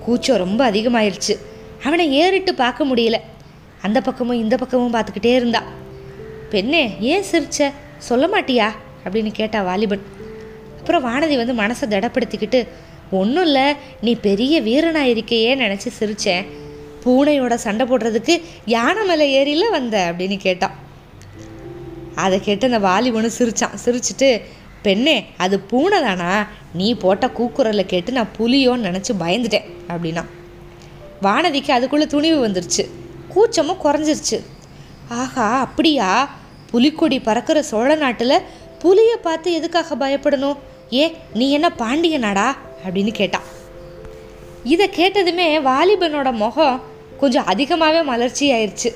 கூச்சம் 0.06 0.38
ரொம்ப 0.38 0.62
அதிகமாயிருச்சு. 0.72 1.36
அவனை 1.84 2.14
ஏறிட்டு 2.14 2.56
பார்க்க 2.56 2.86
முடியல. 2.86 3.18
அந்த 3.82 4.02
பக்கமும் 4.02 4.40
இந்த 4.40 4.58
பக்கமும் 4.58 4.94
பார்த்துக்கிட்டே 4.94 5.36
இருந்தா. 5.36 5.64
பெண்ணே 6.50 6.96
ஏன் 7.00 7.24
சிரிச்ச? 7.32 7.72
சொல்ல 7.98 8.28
மாட்டியா? 8.28 8.72
அப்படின்னு 9.06 9.32
கேட்டா 9.32 9.62
வாலிபன். 9.62 10.02
அப்புறம் 10.80 11.06
வானதி 11.06 11.36
வந்து 11.36 11.54
மனசை 11.54 11.90
திடப்படுத்திக்கிட்டு 11.90 12.68
ஒன்றும் 13.12 13.44
இல்லை 13.44 13.74
நீ 14.02 14.16
பெரிய 14.16 14.62
வீரனாக 14.62 15.06
இருக்கையே 15.06 15.56
நினச்சி 15.56 15.88
சிரித்தேன் 16.00 16.46
பூனையோட 17.06 17.54
சண்டை 17.54 17.88
போடுறதுக்கு 17.88 18.42
யானை 18.66 19.08
மேலே 19.08 19.32
ஏறியில் 19.32 19.70
வந்த? 19.70 20.14
அப்படின்னு 20.16 20.38
கேட்டான் 20.38 20.76
அதை 22.16 22.40
கேட்டு 22.40 22.74
அந்த 22.74 22.88
வாலிபனும் 22.88 23.32
சிரிச்சான். 23.38 23.78
சிரிச்சிட்டு 23.86 24.42
பெண்ணே 24.82 25.26
அது 25.38 25.60
பூனை 25.60 26.02
தானா? 26.02 26.48
நீ 26.74 26.96
போட்ட 26.96 27.28
கூக்குரலை 27.28 27.86
கேட்டு 27.86 28.12
நான் 28.12 28.30
புலியோன்னு 28.38 28.86
நினச்சி 28.86 29.10
பயந்துட்டேன் 29.20 29.70
அப்படின்னா. 29.90 30.26
வானதிக்கு 31.22 31.72
அதுக்குள்ளே 31.72 32.06
துணிவு 32.06 32.48
வந்துருச்சு. 32.48 32.84
கூச்சமும் 33.28 33.82
குறைஞ்சிருச்சு. 33.84 34.38
ஆஹா 35.10 35.60
அப்படியா? 35.60 36.30
புலிக்கொடி 36.72 37.20
பறக்கிற 37.20 37.62
சோழ 37.62 37.96
நாட்டில் 37.96 38.42
புலியை 38.80 39.16
பார்த்து 39.16 39.54
எதுக்காக 39.54 39.96
பயப்படணும்? 39.96 40.58
ஏ 40.94 41.16
நீ 41.34 41.52
என்ன 41.52 41.70
பாண்டிய 41.72 42.18
நாடா 42.18 42.58
அப்படின்னு 42.86 43.12
கேட்டான். 43.12 43.48
இதை 44.64 44.90
கேட்டதுமே 44.96 45.48
வாலிபனோட 45.70 46.32
முகம் 46.32 46.82
கொஞ்சம் 47.20 47.46
அதிகமாகவே 47.46 48.02
மலர்ச்சி 48.02 48.54
ஆயிடுச்சு 48.54 48.90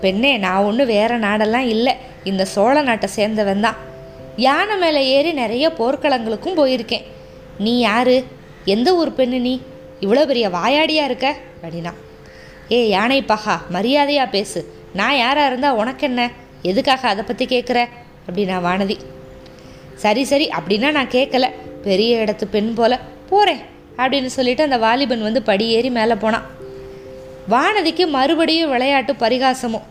பெண்ணே 0.00 0.36
நான் 0.36 0.62
ஒன்றும் 0.62 0.86
வேற 0.86 1.18
நாடெல்லாம் 1.18 1.66
இல்லை. 1.74 1.94
இந்த 2.24 2.44
சோழ 2.44 2.82
நாட்டை 2.82 3.08
சேர்ந்தவன் 3.16 3.60
தான். 3.60 3.74
யானை 4.36 4.76
மேலே 4.76 5.08
ஏறி 5.08 5.32
நிறைய 5.32 5.68
போர்க்களங்களுக்கும் 5.78 6.58
போயிருக்கேன். 6.60 7.04
நீ 7.58 7.78
யாரு? 7.78 8.24
எந்த 8.64 8.96
ஊர் 8.96 9.12
பெண்ணு 9.12 9.38
நீ? 9.40 9.60
இவ்வளோ 10.00 10.24
பெரிய 10.30 10.48
வாயாடியாக 10.48 11.08
இருக்க? 11.10 11.28
அப்படின்னா 11.62 11.92
ஏ 12.72 12.78
யானை 12.88 13.18
பகா 13.22 13.54
மரியாதையாக 13.76 14.34
பேசு. 14.36 14.60
நான் 14.98 15.16
யாராக 15.16 15.46
இருந்தால் 15.50 15.78
உனக்கு 15.80 16.04
என்ன? 16.06 16.22
எதுக்காக 16.70 17.08
அதை 17.08 17.24
பற்றி 17.24 17.44
கேட்குற 17.46 17.78
அப்படின்னா 18.28 18.56
வானதி. 18.66 18.96
சரி 20.04 20.22
சரி 20.24 20.46
அப்படின்னா 20.58 20.90
நான் 20.90 21.14
கேட்கல 21.16 21.46
பெரிய 21.86 22.22
இடத்து 22.24 22.44
பெண் 22.54 22.74
போல 22.74 23.00
போகிறேன் 23.30 23.62
அப்படின்னு 23.96 24.30
சொல்லிட்டு 24.36 24.62
அந்த 24.62 24.78
வாலிபன் 24.78 25.26
வந்து 25.28 25.42
படியேறி 25.42 25.90
மேலே 25.90 26.14
போனான். 26.14 26.46
வானதிக்கு 27.54 28.04
மறுபடியும் 28.16 28.70
விளையாட்டு 28.70 29.12
பரிகாசமும். 29.24 29.86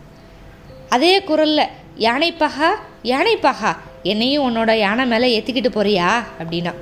அதே 0.88 1.12
குரலில் 1.22 1.72
யானைப்பகா 2.06 2.70
யானைப்பகா 3.12 3.72
என்னையும் 4.02 4.44
உன்னோட 4.48 4.72
யானை 4.76 5.06
மேலே 5.06 5.28
ஏற்றிக்கிட்டு 5.36 5.70
போறியா? 5.78 6.08
அப்படின்னா 6.40 6.74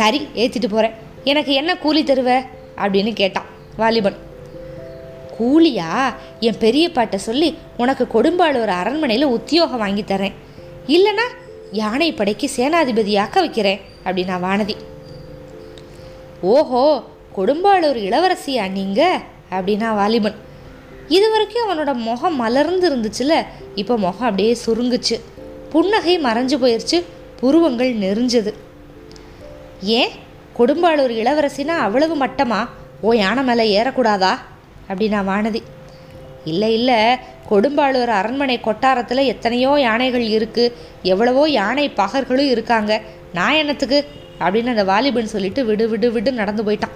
சரி 0.00 0.20
ஏற்றிட்டு 0.34 0.70
போகிறேன் 0.74 0.96
எனக்கு 1.24 1.52
என்ன 1.52 1.78
கூலி 1.78 2.02
தருவ? 2.04 2.44
அப்படின்னு 2.76 3.12
கேட்டான் 3.12 3.44
வாலிபன். 3.76 4.16
கூலியா? 5.38 6.14
என் 6.40 6.58
பெரிய 6.58 6.90
பாட்டை 6.90 7.18
சொல்லி 7.18 7.58
உனக்கு 7.76 8.04
கொடும்பாளூர் 8.04 8.72
அரண்மனையில் 8.80 9.26
உத்தியோகம் 9.26 9.78
வாங்கி 9.78 10.02
தரேன் 10.02 10.32
இல்லைனா 10.86 11.26
யானை 11.72 12.12
படைக்கு 12.12 12.50
சேனாதிபதியாக்க 12.56 13.34
வைக்கிறேன் 13.34 13.80
அப்படின்னா 14.04 14.36
வானதி. 14.42 14.76
ஓஹோ 16.40 17.02
கொடும்பாளூர் 17.36 17.98
இளவரசியா 18.08 18.70
நீங்க? 18.70 19.20
அப்படின்னா 19.50 19.94
வாலிபன். 19.94 20.34
இது 21.08 21.30
வரைக்கும் 21.30 21.70
அவனோட 21.70 21.92
முகம் 21.92 22.36
மலர்ந்து 22.36 22.90
இருந்துச்சுல 22.90 23.44
இப்போ 23.74 23.96
முகம் 23.96 24.28
அப்படியே 24.28 24.56
சுருங்குச்சு. 24.66 25.20
புன்னகை 25.70 26.18
மறைஞ்சு 26.18 26.58
போயிடுச்சு 26.58 27.02
புருவங்கள் 27.36 27.94
நெறிஞ்சது 27.94 28.52
ஏன்? 29.80 30.10
கொடும்பாளூர் 30.58 31.12
இளவரசினா 31.20 31.76
அவ்வளவு 31.86 32.26
மட்டமா? 32.26 32.68
ஓ 33.00 33.12
யானை 33.12 33.42
மேலே 33.42 33.82
ஏறக்கூடாதா? 33.82 34.32
அப்படின்னா 34.88 35.20
வானதி. 35.30 35.62
இல்லை 36.44 36.72
இல்லை. 36.72 37.16
கொடும்பாளூர் 37.50 38.08
அரண்மனை 38.08 38.60
கொட்டாரத்தில் 38.64 39.24
எத்தனையோ 39.24 39.74
யானைகள் 39.78 40.22
இருக்குது 40.22 40.72
எவ்வளவோ 41.02 41.48
யானை 41.48 41.90
பகர்களும் 41.90 42.50
இருக்காங்க. 42.50 43.00
நான் 43.32 43.52
என்னத்துக்கு? 43.52 44.06
அப்படின்னு 44.40 44.68
அந்த 44.68 44.84
வாலிபன் 44.84 45.32
சொல்லிட்டு 45.34 45.64
விடு 45.64 45.88
விடு 45.88 46.12
விடு 46.12 46.32
நடந்து 46.32 46.62
போயிட்டான். 46.62 46.94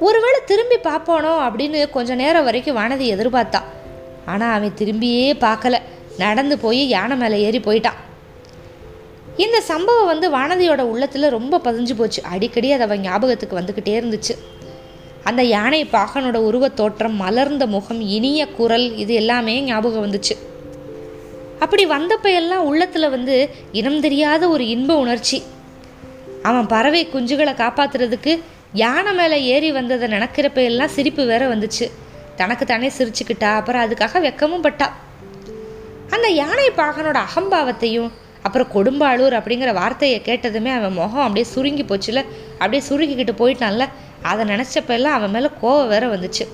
ஒருவேளை 0.00 0.40
திரும்பி 0.46 0.76
பார்ப்பானோ? 0.76 1.32
அப்படின்னு 1.46 1.90
கொஞ்ச 1.90 2.14
நேரம் 2.14 2.44
வரைக்கும் 2.44 2.76
வானதி 2.76 3.06
எதிர்பார்த்தா. 3.14 3.60
ஆனால் 4.26 4.54
அவன் 4.54 4.74
திரும்பியே 4.78 5.32
பார்க்கல. 5.40 5.78
நடந்து 6.18 6.58
போய் 6.58 6.88
யானை 6.88 7.16
மேலே 7.16 7.40
ஏறி 7.40 7.58
போயிட்டான். 7.58 7.98
இந்த 9.38 9.60
சம்பவம் 9.60 10.06
வந்து 10.06 10.30
வானதியோட 10.30 10.80
உள்ளத்தில் 10.80 11.28
ரொம்ப 11.28 11.60
பதிஞ்சு 11.64 11.94
போச்சு. 11.96 12.22
அடிக்கடி 12.22 12.72
அது 12.72 12.82
அவன் 12.82 13.00
ஞாபகத்துக்கு 13.00 13.60
வந்துக்கிட்டே 13.60 14.02
இருந்துச்சு. 14.02 14.38
அந்த 15.24 15.42
யானை 15.42 15.84
பாகனோட 15.84 16.36
உருவத் 16.36 16.74
தோற்றம் 16.74 17.14
மலர்ந்த 17.14 17.66
முகம் 17.66 18.00
இனிய 18.00 18.48
குரல் 18.48 18.96
இது 18.96 19.14
எல்லாமே 19.14 19.60
ஞாபகம் 19.60 20.10
வந்துச்சு. 20.10 20.36
அப்படி 21.58 21.86
வந்தப்ப 21.86 22.22
எல்லாம் 22.22 22.64
உள்ளத்தில் 22.64 23.10
வந்து 23.10 23.50
இனம் 23.72 24.00
தெரியாத 24.00 24.48
ஒரு 24.48 24.66
இன்ப 24.66 24.96
உணர்ச்சி. 24.96 25.42
அவன் 26.42 26.66
பறவை 26.66 27.06
குஞ்சுகளை 27.06 27.54
காப்பாத்துறதுக்கு 27.54 28.42
யானை 28.72 29.14
மேலே 29.14 29.42
ஏறி 29.42 29.72
வந்ததை 29.72 30.08
நினைக்கிறப்ப 30.08 30.64
எல்லாம் 30.64 30.88
சிரிப்பு 30.88 31.26
வேற 31.26 31.56
வந்துச்சு. 31.56 31.90
தனக்கு 32.36 32.66
தானே 32.66 32.92
சிரிச்சுக்கிட்டா 32.98 33.54
அப்புறம் 33.54 33.90
அதுக்காக 33.90 34.20
வெக்கமும் 34.20 34.62
பட்டா. 34.62 34.96
அந்த 36.10 36.28
யானை 36.28 36.70
பாகனோட 36.70 37.20
அகம்பாவத்தையும் 37.24 38.10
அப்புறம் 38.42 38.72
கொடும்பாளூர் 38.74 39.36
அப்படிங்கிற 39.38 39.72
வார்த்தையை 39.72 40.22
கேட்டதுமே 40.24 40.72
அவன் 40.74 40.92
முகம் 40.92 41.20
அப்படியே 41.20 41.46
சுருங்கி 41.46 41.82
போச்சுல. 41.82 42.24
அப்படியே 42.58 42.82
சுருங்கிக்கிட்டு 42.88 43.34
போயிட்டான்ல. 43.38 43.86
அதை 44.22 44.46
நினச்சப்பெல்லாம் 44.46 45.16
அவன் 45.18 45.30
மேலே 45.30 45.48
கோவம் 45.62 45.88
வேற 45.88 46.06
வந்துச்சு. 46.06 46.46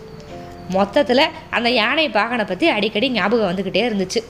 மொத்தத்தில் 0.69 1.31
அந்த 1.51 1.71
யானை 1.71 2.09
பாகனை 2.09 2.47
பற்றி 2.47 2.69
அடிக்கடி 2.69 3.11
ஞாபகம் 3.11 3.51
வந்துக்கிட்டே 3.51 3.83
இருந்துச்சு. 3.89 4.23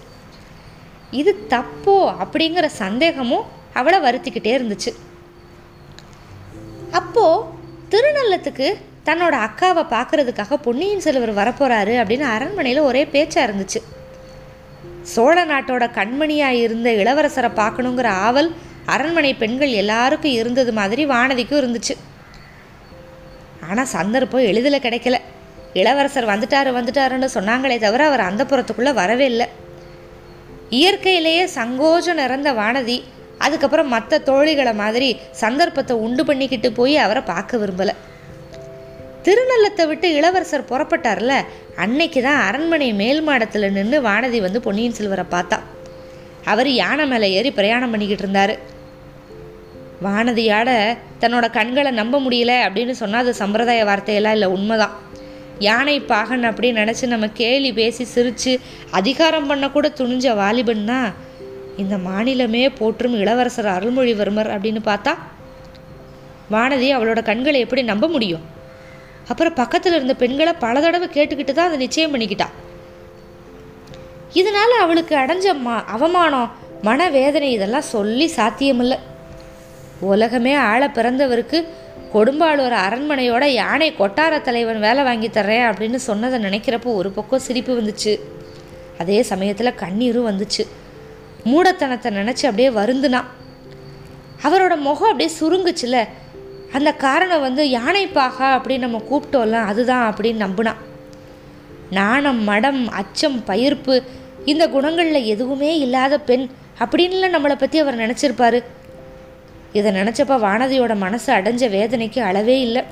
இது 1.10 1.46
தப்போ 1.48 1.96
அப்படிங்கிற 2.24 2.66
சந்தேகமும் 2.66 3.44
அவளை 3.72 3.98
வருத்திக்கிட்டே 4.00 4.52
இருந்துச்சு. 4.58 4.92
அப்போ 6.90 7.52
திருநள்ளத்துக்கு 7.90 8.74
தன்னோட 9.04 9.34
அக்காவை 9.46 9.82
பார்க்கறதுக்காக 9.90 10.54
பொன்னியின் 10.54 11.00
செல்வர் 11.00 11.34
வரப்போகிறாரு 11.34 11.94
அப்படின்னு 12.02 12.26
அரண்மனையில் 12.36 12.80
ஒரே 12.80 13.04
பேச்சாக 13.04 13.52
இருந்துச்சு. 13.52 13.80
சோழ 15.12 15.36
நாட்டோட 15.44 15.84
கண்மணியாக 15.98 16.60
இருந்த 16.64 16.88
இளவரசரை 17.02 17.50
பார்க்கணுங்கிற 17.60 18.08
ஆவல் 18.26 18.50
அரண்மனை 18.94 19.32
பெண்கள் 19.42 19.72
எல்லாருக்கும் 19.82 20.36
இருந்தது 20.40 20.72
மாதிரி 20.72 21.02
வானதிக்கும் 21.06 21.60
இருந்துச்சு. 21.60 21.94
ஆனால் 23.68 23.92
சந்தர்ப்பம் 23.96 24.48
எளிதில் 24.50 24.84
கிடைக்கல. 24.86 25.18
இளவரசர் 25.80 26.30
வந்துட்டாரு 26.32 26.70
வந்துட்டாருன்னு 26.78 27.28
சொன்னாங்களே 27.36 27.76
தவிர 27.84 28.02
அவர் 28.06 28.28
அந்த 28.28 28.42
புறத்துக்குள்ளே 28.50 28.92
வரவே 29.00 29.26
இல்லை. 29.32 29.46
இயற்கையிலேயே 30.80 31.44
சங்கோஜம் 31.58 32.20
நிறந்த 32.22 32.52
வானதி 32.60 32.98
அதுக்கப்புறம் 33.44 33.92
மற்ற 33.94 34.18
தோழிகளை 34.28 34.74
மாதிரி 34.82 35.08
சந்தர்ப்பத்தை 35.42 35.94
உண்டு 36.06 36.24
பண்ணிக்கிட்டு 36.24 36.68
போய் 36.72 36.96
அவரை 36.96 37.22
பார்க்க 37.32 37.62
விரும்பலை. 37.62 37.94
திருநள்ளத்தை 39.26 39.86
விட்டு 39.86 40.14
இளவரசர் 40.14 40.70
புறப்பட்டார்ல 40.70 41.34
அன்னைக்கு 41.76 42.22
தான் 42.22 42.40
அரண்மனை 42.48 42.92
மேல் 42.92 43.22
மாடத்தில் 43.22 43.72
நின்று 43.72 44.02
வானதி 44.02 44.40
வந்து 44.40 44.60
பொன்னியின் 44.60 44.96
செல்வரை 44.98 45.24
பார்த்தா. 45.30 45.58
அவர் 46.44 46.70
யானை 46.70 47.06
மேலே 47.06 47.32
ஏறி 47.32 47.50
பிரயாணம் 47.50 47.90
பண்ணிக்கிட்டு 47.90 48.24
இருந்தார். 48.24 48.54
வானதியாட 50.02 50.70
தன்னோட 51.20 51.50
கண்களை 51.50 51.90
நம்ப 51.90 52.20
முடியல 52.20 52.52
அப்படின்னு 52.66 52.90
சொன்னால் 52.90 53.20
அது 53.20 53.34
சம்பிரதாய 53.34 53.84
வார்த்தையெல்லாம் 53.84 54.32
இல்லை 54.32 54.48
உண்மைதான். 54.48 54.94
யானை 55.58 56.00
பாகன் 56.00 56.44
அப்படின்னு 56.50 56.82
நினச்சி 56.82 57.06
நம்ம 57.06 57.26
கேலி 57.28 57.72
பேசி 57.72 58.04
சிரித்து 58.04 58.60
அதிகாரம் 58.90 59.46
பண்ண 59.46 59.70
கூட 59.70 59.88
துணிஞ்ச 59.88 60.34
வாலிபன் 60.36 60.84
தான் 60.84 61.14
இந்த 61.76 61.96
மாநிலமே 62.08 62.64
போற்றும் 62.78 63.14
இளவரசர் 63.14 63.74
அருள்மொழிவர்மர் 63.76 64.52
அப்படின்னு 64.54 64.82
பார்த்தா 64.90 65.14
வானதி 66.50 66.88
அவளோட 66.96 67.22
கண்களை 67.22 67.60
எப்படி 67.60 67.82
நம்ப 67.82 68.08
முடியும்? 68.08 68.44
அப்புறம் 69.28 69.54
பக்கத்தில் 69.54 69.94
இருந்த 69.94 70.14
பெண்களை 70.14 70.52
பல 70.52 70.80
தடவை 70.80 71.08
கேட்டுக்கிட்டு 71.08 71.52
தான் 71.52 71.66
அதை 71.66 71.78
நிச்சயம் 71.78 72.12
பண்ணிக்கிட்டா. 72.14 72.48
இதனால 74.40 74.72
அவளுக்கு 74.84 75.16
அடைஞ்ச 75.16 75.48
ம 75.66 75.84
அவமானம் 75.84 76.52
மனவேதனை 76.82 77.52
இதெல்லாம் 77.52 77.90
சொல்லி 77.94 78.26
சாத்தியமில்லை. 78.26 78.98
உலகமே 80.00 80.54
ஆள 80.54 80.88
பிறந்தவருக்கு 80.88 81.58
கொடும்பாளூர் 82.14 82.74
அரண்மனையோட 82.86 83.44
யானை 83.44 83.94
கொட்டார 83.98 84.42
தலைவன் 84.42 84.80
வேலை 84.80 85.04
வாங்கி 85.04 85.28
தர்றேன் 85.28 85.68
அப்படின்னு 85.68 85.98
சொன்னதை 86.08 86.38
நினைக்கிறப்போ 86.44 86.90
ஒரு 87.00 87.10
பக்கம் 87.10 87.46
சிரிப்பு 87.46 87.72
வந்துச்சு. 87.80 88.12
அதே 88.98 89.22
சமயத்தில் 89.22 89.78
கண்ணீரும் 89.82 90.28
வந்துச்சு. 90.30 90.64
மூடத்தனத்தை 91.44 92.10
நினச்சி 92.18 92.44
அப்படியே 92.50 92.68
வருந்துனா. 92.80 93.22
அவரோட 94.42 94.76
முகம் 94.76 95.10
அப்படியே 95.10 95.30
சுருங்குச்சுல. 95.40 95.98
அந்த 96.76 96.90
காரணம் 96.92 97.40
வந்து 97.40 97.62
யானைப்பாகா 97.64 98.46
அப்படின்னு 98.56 98.86
நம்ம 98.86 99.00
கூப்பிட்டோம்ல 99.10 99.58
அதுதான் 99.64 100.06
அப்படின்னு 100.10 100.44
நம்பினான் 100.44 100.80
நாணம் 101.90 102.42
மடம் 102.42 102.88
அச்சம் 103.00 103.38
பயிர்ப்பு 103.46 104.02
இந்த 104.44 104.64
குணங்களில் 104.68 105.24
எதுவுமே 105.24 105.70
இல்லாத 105.78 106.14
பெண் 106.20 106.46
அப்படின்லாம் 106.78 107.34
நம்மளை 107.34 107.56
பற்றி 107.58 107.78
அவர் 107.78 108.00
நினச்சிருப்பாரு. 108.00 108.58
இதை 109.72 109.90
நினச்சப்ப 109.92 110.34
வானதியோட 110.46 110.96
மனசு 110.96 111.28
அடைஞ்ச 111.32 111.64
வேதனைக்கு 111.70 112.20
அளவே 112.20 112.56
இல்லை. 112.60 112.82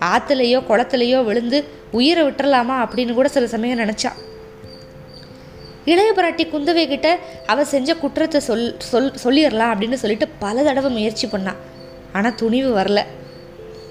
ஆற்றுலையோ 0.00 0.58
குளத்துலையோ 0.68 1.18
விழுந்து 1.24 1.58
உயிரை 1.90 2.22
விட்டுறலாமா 2.26 2.76
அப்படின்னு 2.84 3.12
கூட 3.12 3.28
சில 3.28 3.46
சமயம் 3.46 3.82
நினச்சா. 3.82 4.10
இளைய 5.84 6.10
பிராட்டி 6.16 6.44
குந்தவை 6.46 6.84
கிட்ட 6.88 7.08
அவள் 7.46 7.70
செஞ்ச 7.74 7.94
குற்றத்தை 7.94 8.40
சொல் 8.40 8.66
சொல் 8.90 9.12
சொல்லிடலாம் 9.24 9.72
அப்படின்னு 9.74 10.00
சொல்லிட்டு 10.02 10.28
பல 10.44 10.62
தடவை 10.62 10.90
முயற்சி 10.90 11.26
பண்ணான் 11.26 11.60
ஆனால் 12.12 12.34
துணிவு 12.34 12.78
வரல. 12.78 13.02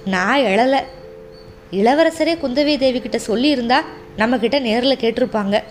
நான் 0.06 0.40
எழலை. 0.40 0.80
இளவரசரே 1.72 2.34
குந்தவை 2.44 2.78
தேவி 2.78 3.00
கிட்ட 3.00 3.20
சொல்லியிருந்தா 3.28 3.80
நம்மக்கிட்ட 4.18 4.60
நேரில் 4.60 5.02
கேட்டிருப்பாங்க. 5.02 5.64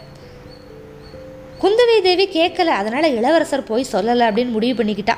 குந்தவை 1.62 2.02
தேவி 2.02 2.28
கேட்கல 2.28 2.76
அதனால் 2.80 3.14
இளவரசர் 3.14 3.64
போய் 3.64 3.90
சொல்லலை 3.92 4.24
அப்படின்னு 4.28 4.50
முடிவு 4.50 4.84
பண்ணிக்கிட்டா. 4.84 5.16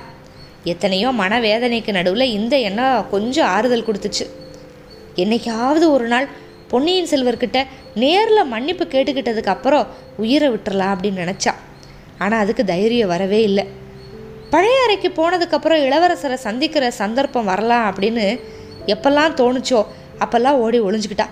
எத்தனையோ 0.65 1.11
மனவேதனைக்கு 1.11 1.93
நடுவில் 1.93 2.33
இந்த 2.39 2.59
எண்ணம் 2.59 3.11
கொஞ்சம் 3.11 3.47
ஆறுதல் 3.47 3.85
கொடுத்துச்சு. 3.85 4.27
என்னைக்காவது 5.17 5.91
ஒரு 5.91 6.07
நாள் 6.07 6.29
பொன்னியின் 6.69 7.11
செல்வர்கிட்ட 7.11 7.67
நேரில் 7.95 8.45
மன்னிப்பு 8.45 8.85
கேட்டுக்கிட்டதுக்கு 8.85 9.47
அப்புறம் 9.47 9.87
உயிரை 10.17 10.49
விட்டுறலாம் 10.51 10.93
அப்படின்னு 10.95 11.23
நினச்சா. 11.25 11.55
ஆனால் 12.19 12.41
அதுக்கு 12.41 12.65
தைரியம் 12.65 13.09
வரவே 13.09 13.43
இல்லை. 13.43 13.67
பழைய 14.53 14.79
அறைக்கு 14.83 15.09
போனதுக்கப்புறம் 15.09 15.83
இளவரசரை 15.87 16.35
சந்திக்கிற 16.35 16.91
சந்தர்ப்பம் 16.91 17.45
வரலாம் 17.45 17.85
அப்படின்னு 17.91 18.25
எப்பெல்லாம் 18.87 19.37
தோணுச்சோ 19.41 19.81
அப்பெல்லாம் 20.19 20.61
ஓடி 20.65 20.81
ஒளிஞ்சுக்கிட்டா. 20.81 21.27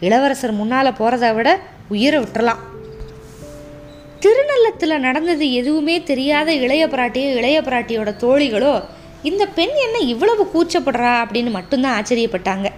இளவரசர் 0.00 0.52
முன்னால் 0.52 0.96
போகிறத 0.98 1.34
விட 1.34 1.60
உயிரை 1.88 2.18
விட்டுறலாம். 2.20 2.60
திருநள்ளத்தில் 4.20 4.98
நடந்தது 4.98 5.52
எதுவுமே 5.52 6.02
தெரியாத 6.02 6.54
இளைய 6.54 6.86
பிராட்டியோ 6.86 7.34
இளைய 7.40 7.60
பிராட்டியோட 7.60 8.12
தோழிகளோ 8.24 8.84
இந்த 9.22 9.46
பெண் 9.46 9.74
என்ன 9.86 9.98
இவ்வளவு 9.98 10.44
கூச்சப்படுறா 10.54 11.12
அப்படின்னு 11.22 11.50
மட்டும்தான் 11.50 12.02
ஆச்சரியப்பட்டாங்க. 12.02 12.68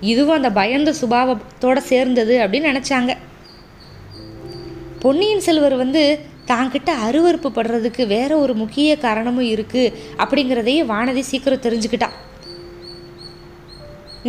இதுவும் 0.00 0.36
அந்த 0.36 0.50
பயந்த 0.50 0.94
சுபாவத்தோடு 1.00 1.82
சேர்ந்தது 1.90 2.38
அப்படின்னு 2.38 2.70
நினச்சாங்க. 2.72 3.14
பொன்னியின் 5.00 5.40
செல்வர் 5.40 5.76
வந்து 5.76 6.30
தாங்கிட்ட 6.52 6.90
அருவறுப்பு 7.06 7.48
படுறதுக்கு 7.54 8.04
வேற 8.06 8.32
ஒரு 8.36 8.54
முக்கிய 8.54 8.98
காரணமும் 8.98 9.50
இருக்கு 9.54 9.84
அப்படிங்கிறதையும் 10.18 10.92
வானதி 10.92 11.24
சீக்கிரம் 11.30 11.64
தெரிஞ்சுக்கிட்டான் 11.66 12.16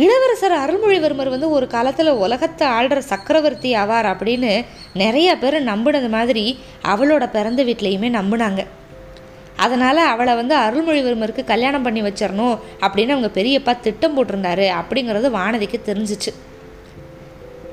இளவரசர் 0.04 0.54
அருள்மொழிவர்மர் 0.60 1.34
வந்து 1.34 1.48
ஒரு 1.56 1.66
காலத்தில் 1.74 2.10
உலகத்தை 2.24 2.68
ஆள்ற 2.68 2.98
சக்கரவர்த்தி 3.10 3.70
ஆவார் 3.82 4.08
அப்படின்னு 4.12 4.52
நிறைய 5.02 5.36
பேர் 5.42 5.56
நம்பினது 5.68 6.08
மாதிரி 6.08 6.44
அவளோட 6.92 7.24
பிறந்த 7.30 7.60
வீட்லேயுமே 7.64 8.08
நம்பினாங்க. 8.18 8.62
அதனால் 9.64 10.00
அவளை 10.12 10.32
வந்து 10.34 10.54
அருள்மொழிவர்மருக்கு 10.56 11.42
கல்யாணம் 11.44 11.82
பண்ணி 11.82 12.02
வச்சிடணும் 12.02 12.56
அப்படின்னு 12.80 13.14
அவங்க 13.16 13.30
பெரியப்பா 13.34 13.74
திட்டம் 13.80 14.16
போட்டிருந்தாரு 14.16 14.66
அப்படிங்கிறது 14.80 15.30
வானதிக்கு 15.38 15.80
தெரிஞ்சிச்சு. 15.90 16.32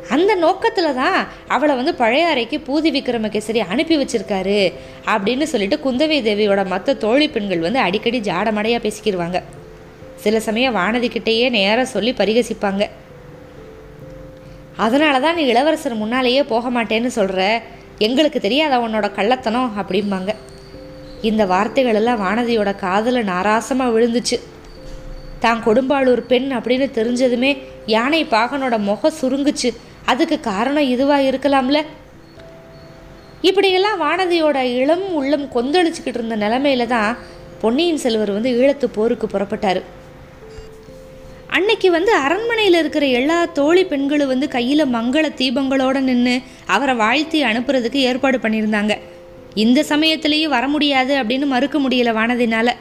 அந்த 0.10 0.32
நோக்கத்தில் 0.36 0.94
தான் 0.94 1.28
அவளை 1.48 1.76
வந்து 1.76 1.94
பழைய 1.96 2.28
அறைக்கு 2.28 2.58
பூதி 2.68 2.90
விக்ரமகேசரி 2.96 3.60
அனுப்பி 3.74 3.96
வச்சிருக்காரு 3.98 4.60
அப்படின்னு 5.06 5.44
சொல்லிட்டு 5.44 5.78
குந்தவை 5.86 6.18
தேவியோட 6.28 6.68
மற்ற 6.68 6.94
தோழி 6.94 7.28
பெண்கள் 7.30 7.60
வந்து 7.60 7.80
அடிக்கடி 7.80 8.20
ஜாடமடையாக 8.20 8.86
பேசிக்கிடுவாங்க 8.86 9.40
சில 10.24 10.40
சமயம் 10.40 10.76
வானதி 10.76 11.08
கிட்டேயே 11.12 11.50
நேராக 11.50 11.86
சொல்லி 11.86 12.12
பரிகசிப்பாங்க. 12.12 12.84
அதனால 14.78 15.20
தான் 15.20 15.36
நீ 15.36 15.44
இளவரசர் 15.46 16.02
முன்னாலேயே 16.02 16.44
போக 16.44 16.70
மாட்டேன்னு 16.70 17.12
சொல்கிற 17.18 17.62
எங்களுக்கு 17.98 18.40
தெரியாத 18.40 18.80
உன்னோட 18.80 19.08
கள்ளத்தனம்? 19.18 19.72
அப்படிம்பாங்க. 19.82 20.34
இந்த 21.22 21.46
வார்த்தைகள் 21.46 21.96
எல்லாம் 21.96 22.22
வானதியோட 22.26 22.76
காதில் 22.76 23.28
நாராசமாக 23.32 23.94
விழுந்துச்சு. 23.96 24.40
தான் 25.40 25.64
கொடும்பாளூர் 25.66 26.24
பெண் 26.32 26.50
அப்படின்னு 26.58 26.88
தெரிஞ்சதுமே 26.98 27.58
யானை 27.86 28.26
பாகனோட 28.26 28.80
முகம் 28.80 29.18
சுருங்குச்சு. 29.22 29.72
அதுக்கு 30.06 30.40
காரணம் 30.40 30.84
இதுவாக 30.84 31.28
இருக்கலாம்ல? 31.30 31.86
இப்படியெல்லாம் 33.42 34.02
வானதியோட 34.02 34.56
இளம் 34.56 35.14
உள்ளம் 35.14 35.50
கொந்தளிச்சுக்கிட்டு 35.56 36.14
இருந்த 36.14 36.38
நிலமையில 36.38 36.88
தான் 36.88 37.18
பொன்னியின் 37.62 37.98
செல்வர் 37.98 38.32
வந்து 38.32 38.52
ஈழத்து 38.52 38.86
போருக்கு 38.86 39.28
புறப்பட்டார். 39.28 39.82
அன்னைக்கு 41.48 41.92
வந்து 41.92 42.14
அரண்மனையில் 42.14 42.80
இருக்கிற 42.80 43.06
எல்லா 43.06 43.46
தோழி 43.46 43.86
பெண்களும் 43.86 44.28
வந்து 44.28 44.48
கையில் 44.48 44.86
மங்கள 44.86 45.30
தீபங்களோட 45.38 46.00
நின்று 46.00 46.42
அவரை 46.66 46.96
வாழ்த்தி 46.96 47.44
அனுப்புறதுக்கு 47.44 47.96
ஏற்பாடு 47.96 48.38
பண்ணியிருந்தாங்க. 48.38 48.98
இந்த 49.56 49.82
சமயத்திலையும் 49.82 50.48
வர 50.48 50.68
முடியாது 50.68 51.24
அப்படின்னு 51.24 51.46
மறுக்க 51.46 51.80
முடியல 51.80 52.14
வானதினால. 52.18 52.72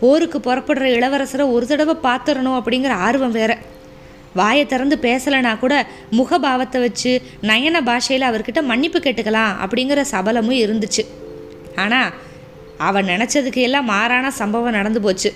போருக்கு 0.00 0.38
புறப்படுற 0.38 0.86
இளவரசரை 0.98 1.52
ஒரு 1.52 1.66
தடவை 1.66 1.94
பார்த்துடணும் 2.02 2.60
அப்படிங்கிற 2.60 2.90
ஆர்வம் 2.90 3.30
வேறு. 3.30 3.56
வாயை 4.34 4.66
திறந்து 4.66 4.98
பேசலைனா 5.02 5.58
கூட 5.58 5.86
முகபாவத்தை 6.10 6.80
வச்சு 6.80 7.22
நயன 7.42 7.82
பாஷையில் 7.82 8.28
அவர்கிட்ட 8.28 8.62
மன்னிப்பு 8.62 8.98
கேட்டுக்கலாம் 8.98 9.54
அப்படிங்கிற 9.64 10.04
சபலமும் 10.10 10.60
இருந்துச்சு. 10.64 11.04
ஆனால் 11.76 12.12
அவன் 12.78 13.06
நினச்சதுக்கு 13.06 13.60
எல்லாம் 13.68 13.84
மாறான 13.84 14.30
சம்பவம் 14.30 14.72
நடந்து 14.72 15.00
போச்சு. 15.00 15.32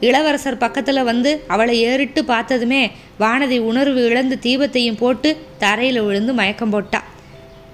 இளவரசர் 0.00 0.62
பக்கத்தில் 0.64 1.02
வந்து 1.04 1.30
அவளை 1.46 1.74
ஏறிட்டு 1.82 2.24
பார்த்ததுமே 2.24 2.90
வானதி 3.20 3.58
உணர்வு 3.58 4.00
இழந்து 4.04 4.38
தீபத்தையும் 4.42 4.98
போட்டு 4.98 5.36
தரையில் 5.58 6.02
விழுந்து 6.02 6.32
மயக்கம் 6.32 6.70
போட்டா. 6.70 7.00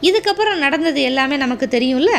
இதுக்கப்புறம் 0.00 0.58
நடந்தது 0.58 1.02
எல்லாமே 1.02 1.36
நமக்கு 1.36 1.68
தெரியும்ல? 1.70 2.12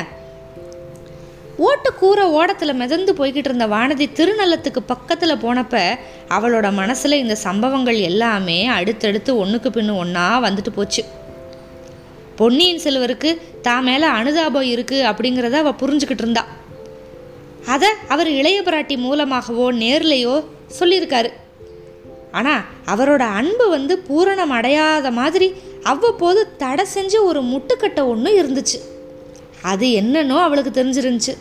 ஓட்டு 1.57 2.15
ஓடத்தில் 2.31 2.73
மிதந்து 2.73 3.13
போய்கிட்டு 3.13 3.49
இருந்த 3.49 3.67
வானதி 3.67 4.05
திருநள்ளத்துக்கு 4.15 4.79
பக்கத்தில் 4.85 5.41
போனப்ப 5.43 5.97
அவளோட 6.29 6.73
மனசில் 6.73 7.11
இந்த 7.11 7.35
சம்பவங்கள் 7.35 7.95
எல்லாமே 7.95 8.65
அடுத்தடுத்து 8.65 9.37
ஒன்றுக்கு 9.37 9.69
பின்னு 9.69 9.95
ஒன்றா 9.95 10.43
வந்துட்டு 10.43 10.69
போச்சு. 10.75 11.03
பொன்னியின் 12.35 12.81
செல்வருக்கு 12.83 13.41
தான் 13.61 13.83
மேலே 13.83 14.05
அனுதாபம் 14.05 14.63
இருக்குது 14.63 15.07
அப்படிங்கிறத 15.09 15.51
அவள் 15.51 15.79
புரிஞ்சுக்கிட்டு 15.81 16.23
இருந்தா. 16.23 16.45
அதை 17.65 17.89
அவர் 18.07 18.27
இளைய 18.27 18.61
பிராட்டி 18.61 18.97
மூலமாகவோ 18.97 19.71
நேர்லையோ 19.71 20.45
சொல்லியிருக்காரு. 20.79 21.31
ஆனால் 22.31 22.61
அவரோட 22.85 23.19
அன்பு 23.19 23.69
வந்து 23.69 24.03
பூரணம் 24.07 24.49
அடையாத 24.49 25.11
மாதிரி 25.11 25.53
அவ்வப்போது 25.83 26.55
தடை 26.57 26.85
செஞ்ச 26.85 27.23
ஒரு 27.23 27.41
முட்டுக்கட்டை 27.41 28.05
ஒன்று 28.05 28.43
இருந்துச்சு. 28.43 28.92
அது 29.63 29.88
என்னன்னோ 29.88 30.38
அவளுக்கு 30.41 30.84
தெரிஞ்சிருந்துச்சு. 30.84 31.38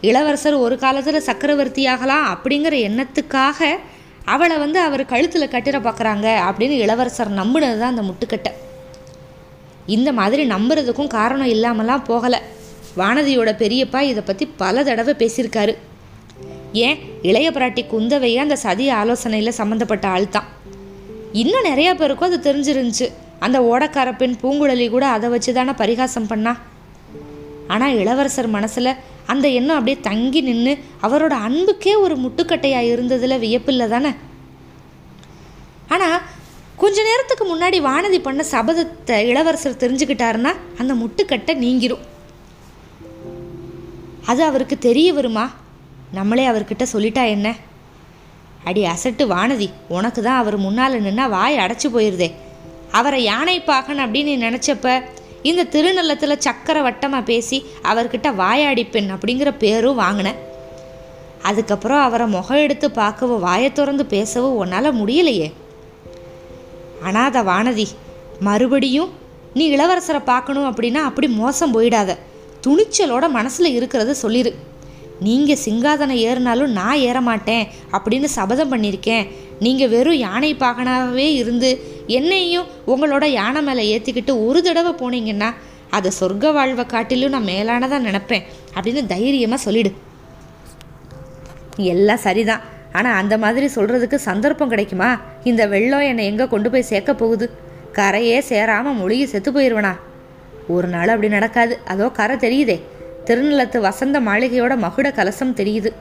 இளவரசர் 0.00 0.54
ஒரு 0.54 0.78
காலத்தில் 0.78 1.20
சக்கரவர்த்தி 1.20 1.86
ஆகலாம் 1.86 2.26
அப்படிங்கிற 2.34 2.74
எண்ணத்துக்காக 2.88 3.66
அவளை 4.24 4.56
வந்து 4.56 4.80
அவர் 4.80 5.04
கழுத்தில் 5.04 5.48
கட்டிட 5.48 5.78
பார்க்குறாங்க 5.78 6.26
அப்படின்னு 6.48 6.70
இளவரசர் 6.70 7.30
நம்பினது 7.30 7.78
தான் 7.78 7.96
அந்த 7.96 8.02
முட்டுக்கட்டை. 8.02 8.52
இந்த 9.86 10.12
மாதிரி 10.12 10.48
நம்புறதுக்கும் 10.48 11.06
காரணம் 11.06 11.46
இல்லாமலாம் 11.46 12.06
போகலை. 12.08 12.38
வானதியோட 12.96 13.50
பெரியப்பா 13.62 14.00
இதை 14.00 14.22
பற்றி 14.26 14.46
பல 14.56 14.84
தடவை 14.84 15.14
பேசியிருக்காரு. 15.18 15.76
ஏன்? 16.72 16.98
இளைய 17.22 17.50
பிராட்டி 17.50 17.82
குந்தவையே 17.92 18.36
அந்த 18.36 18.56
சதி 18.56 18.90
ஆலோசனையில் 18.90 19.58
சம்மந்தப்பட்ட 19.60 20.08
ஆள் 20.08 20.28
தான் 20.28 20.48
இன்னும் 21.32 21.64
நிறையா 21.64 21.94
பேருக்கும் 21.94 22.32
அது 22.32 22.52
தெரிஞ்சிருந்துச்சு. 22.52 23.12
அந்த 23.38 23.60
ஓடக்கார 23.60 24.16
பெண் 24.16 24.36
பூங்குழலி 24.42 24.90
கூட 24.90 25.06
அதை 25.06 25.30
வச்சு 25.30 25.52
தானே 25.52 25.70
பரிகாசம் 25.70 26.26
பண்ணா? 26.26 26.56
ஆனால் 27.68 27.96
இளவரசர் 27.96 28.48
மனசில் 28.48 28.98
அந்த 29.26 29.48
எண்ணம் 29.48 29.76
அப்படியே 29.76 30.00
தங்கி 30.00 30.40
நின்று 30.40 30.72
அவரோட 31.02 31.34
அன்புக்கே 31.46 31.94
ஒரு 31.98 32.16
முட்டுக்கட்டையாக 32.16 32.90
இருந்ததில் 32.92 33.42
வியப்பில்லை 33.44 33.88
தானே? 33.88 34.12
ஆனால் 35.88 36.22
கொஞ்ச 36.76 37.02
நேரத்துக்கு 37.02 37.44
முன்னாடி 37.44 37.78
வானதி 37.82 38.18
பண்ண 38.18 38.44
சபதத்தை 38.50 39.16
இளவரசர் 39.26 39.80
தெரிஞ்சுக்கிட்டாருன்னா 39.82 40.52
அந்த 40.78 40.94
முட்டுக்கட்டை 40.94 41.54
நீங்கிரும். 41.56 42.04
அது 44.26 44.44
அவருக்கு 44.44 44.78
தெரிய 44.78 45.12
வருமா? 45.12 45.50
நம்மளே 46.12 46.46
அவர்கிட்ட 46.48 46.84
சொல்லிட்டா 46.92 47.28
என்ன? 47.28 47.48
அடி 48.64 48.82
அசட்டு 48.84 49.24
வானதி 49.34 49.68
உனக்கு 49.88 50.22
தான் 50.22 50.38
அவர் 50.38 50.56
முன்னால் 50.56 51.02
நின்னா 51.02 51.28
வாய் 51.28 51.56
அடைச்சி 51.56 51.88
போயிருதே. 51.92 52.28
அவரை 52.90 53.22
யானை 53.22 53.60
பாகன் 53.60 53.98
அப்படின்னு 53.98 54.24
நீ 54.24 54.36
நினச்சப்ப 54.38 55.02
இந்த 55.42 55.64
திருநள்ளத்தில் 55.64 56.38
சக்கர 56.38 56.82
வட்டமாக 56.82 57.24
பேசி 57.24 57.64
அவர்கிட்ட 57.82 58.34
வாயாடி 58.34 58.84
பெண் 58.84 59.10
அப்படிங்கிற 59.10 59.54
பேரும் 59.58 59.94
வாங்கினேன் 59.94 60.46
அதுக்கப்புறம் 61.42 62.00
அவரை 62.00 62.26
முகம் 62.26 62.56
எடுத்து 62.56 62.88
பார்க்கவோ 62.88 63.38
வாயை 63.38 63.72
திறந்து 63.72 64.06
பேசவோ 64.10 64.50
உன்னால் 64.62 64.96
முடியலையே. 64.96 65.52
அனாத 67.04 67.42
வானதி 67.42 67.86
மறுபடியும் 68.40 69.10
நீ 69.54 69.76
இளவரசரை 69.76 70.20
பார்க்கணும் 70.24 70.70
அப்படின்னா 70.70 70.94
அப்படி 70.94 71.28
மோசம் 71.28 71.80
போயிடாத. 71.80 72.16
துணிச்சலோட 72.66 73.28
மனசில் 73.28 73.80
இருக்கிறத 73.80 74.10
சொல்லிடு 74.10 74.54
நீங்கள் 75.26 75.62
சிங்காதனம் 75.64 76.22
ஏறினாலும் 76.28 76.74
நான் 76.78 77.02
ஏற 77.08 77.18
மாட்டேன் 77.28 77.64
அப்படின்னு 77.96 78.28
சபதம் 78.38 78.72
பண்ணியிருக்கேன். 78.72 79.28
நீங்கள் 79.64 79.92
வெறும் 79.94 80.20
யானை 80.26 80.50
பாகனாகவே 80.54 81.26
இருந்து 81.40 81.70
என்னையும் 82.18 82.68
உங்களோட 82.92 83.24
யானை 83.38 83.60
மேலே 83.68 83.84
ஏற்றிக்கிட்டு 83.94 84.34
ஒரு 84.46 84.60
தடவை 84.66 84.92
போனீங்கன்னா 85.00 85.48
அதை 85.96 86.10
சொர்க்க 86.20 86.52
வாழ்வை 86.56 86.84
காட்டிலும் 86.86 87.34
நான் 87.34 87.48
மேலானதாக 87.52 88.06
நினப்பேன் 88.08 88.44
அப்படின்னு 88.74 89.02
தைரியமாக 89.14 89.60
சொல்லிடு. 89.66 89.90
எல்லாம் 91.92 92.24
சரிதான். 92.26 92.62
ஆனால் 92.98 93.18
அந்த 93.20 93.34
மாதிரி 93.42 93.66
சொல்கிறதுக்கு 93.74 94.18
சந்தர்ப்பம் 94.28 94.72
கிடைக்குமா? 94.72 95.08
இந்த 95.50 95.62
வெள்ளம் 95.72 96.06
என்னை 96.10 96.24
எங்கே 96.30 96.46
கொண்டு 96.52 96.68
போய் 96.70 96.90
சேர்க்க 96.90 97.14
போகுது? 97.22 97.46
கரையே 97.98 98.38
சேராமல் 98.50 98.98
முழுகி 99.00 99.26
செத்து 99.32 99.50
போயிடுவனா 99.56 99.92
ஒரு 100.74 100.88
நாள் 100.94 101.12
அப்படி 101.14 101.28
நடக்காது. 101.34 101.74
அதோ 101.92 102.08
கரை 102.18 102.36
தெரியுதே. 102.46 102.76
திருநிலத்து 103.28 103.78
வசந்த 103.80 104.20
மாளிகையோட 104.20 104.74
மகுட 104.84 105.08
கலசம் 105.12 105.54
தெரியுது. 105.54 105.92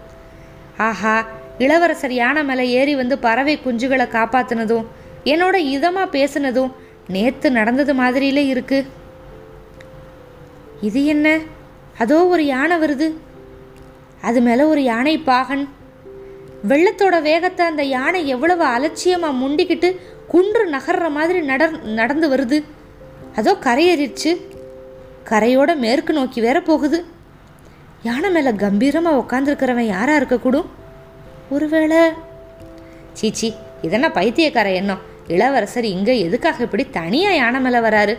ஆஹா 0.78 1.16
இளவரசர் 1.58 2.14
யானை 2.14 2.44
மேலே 2.44 2.70
ஏறி 2.70 2.96
வந்து 2.96 3.18
பறவை 3.18 3.60
குஞ்சுகளை 3.66 4.06
காப்பாத்தினதும் 4.18 4.86
என்னோட 5.24 5.56
இதமாக 5.76 6.14
பேசினதும் 6.18 6.72
நேற்று 7.08 7.52
நடந்தது 7.52 7.94
மாதிரியிலே 7.94 8.48
இருக்கு. 8.48 8.86
இது 10.82 11.06
என்ன? 11.06 11.28
அதோ 11.98 12.26
ஒரு 12.26 12.46
யானை 12.46 12.78
வருது. 12.78 13.08
அது 14.22 14.42
மேலே 14.42 14.64
ஒரு 14.64 14.84
யானை 14.84 15.18
பாகன். 15.18 15.64
வெள்ளத்தோட 16.70 17.22
வேகத்தை 17.22 17.66
அந்த 17.66 17.84
யானை 17.84 18.28
எவ்வளவு 18.28 18.64
அலட்சியமாக 18.64 19.40
முண்டிக்கிட்டு 19.42 19.90
குன்று 20.28 20.64
நகர்ற 20.70 21.10
மாதிரி 21.10 21.40
நடர் 21.42 21.76
நடந்து 21.84 22.30
வருது. 22.36 22.64
அதோ 23.36 23.52
கரையேறிடுச்சு 23.66 24.32
கரையோட 25.30 25.76
மேற்கு 25.76 26.14
நோக்கி 26.14 26.42
வேற 26.42 26.62
போகுது. 26.62 27.06
யானை 28.04 28.30
மேலே 28.30 28.52
கம்பீரமாக 28.52 29.22
உட்காந்துருக்கிறவன் 29.22 29.92
யாராக 29.96 30.20
இருக்கக்கூடும் 30.22 30.68
ஒருவேளை. 31.50 32.02
சீச்சி 33.14 33.54
இதென்ன 33.82 34.12
பைத்தியக்கார 34.12 34.70
எண்ணம். 34.72 35.02
இளவரசர் 35.28 35.84
இங்கே 35.84 36.20
எதுக்காக 36.20 36.64
இப்படி 36.64 36.84
தனியாக 36.90 37.36
யானை 37.36 37.60
மேலே 37.60 37.78
வராரு? 37.78 38.18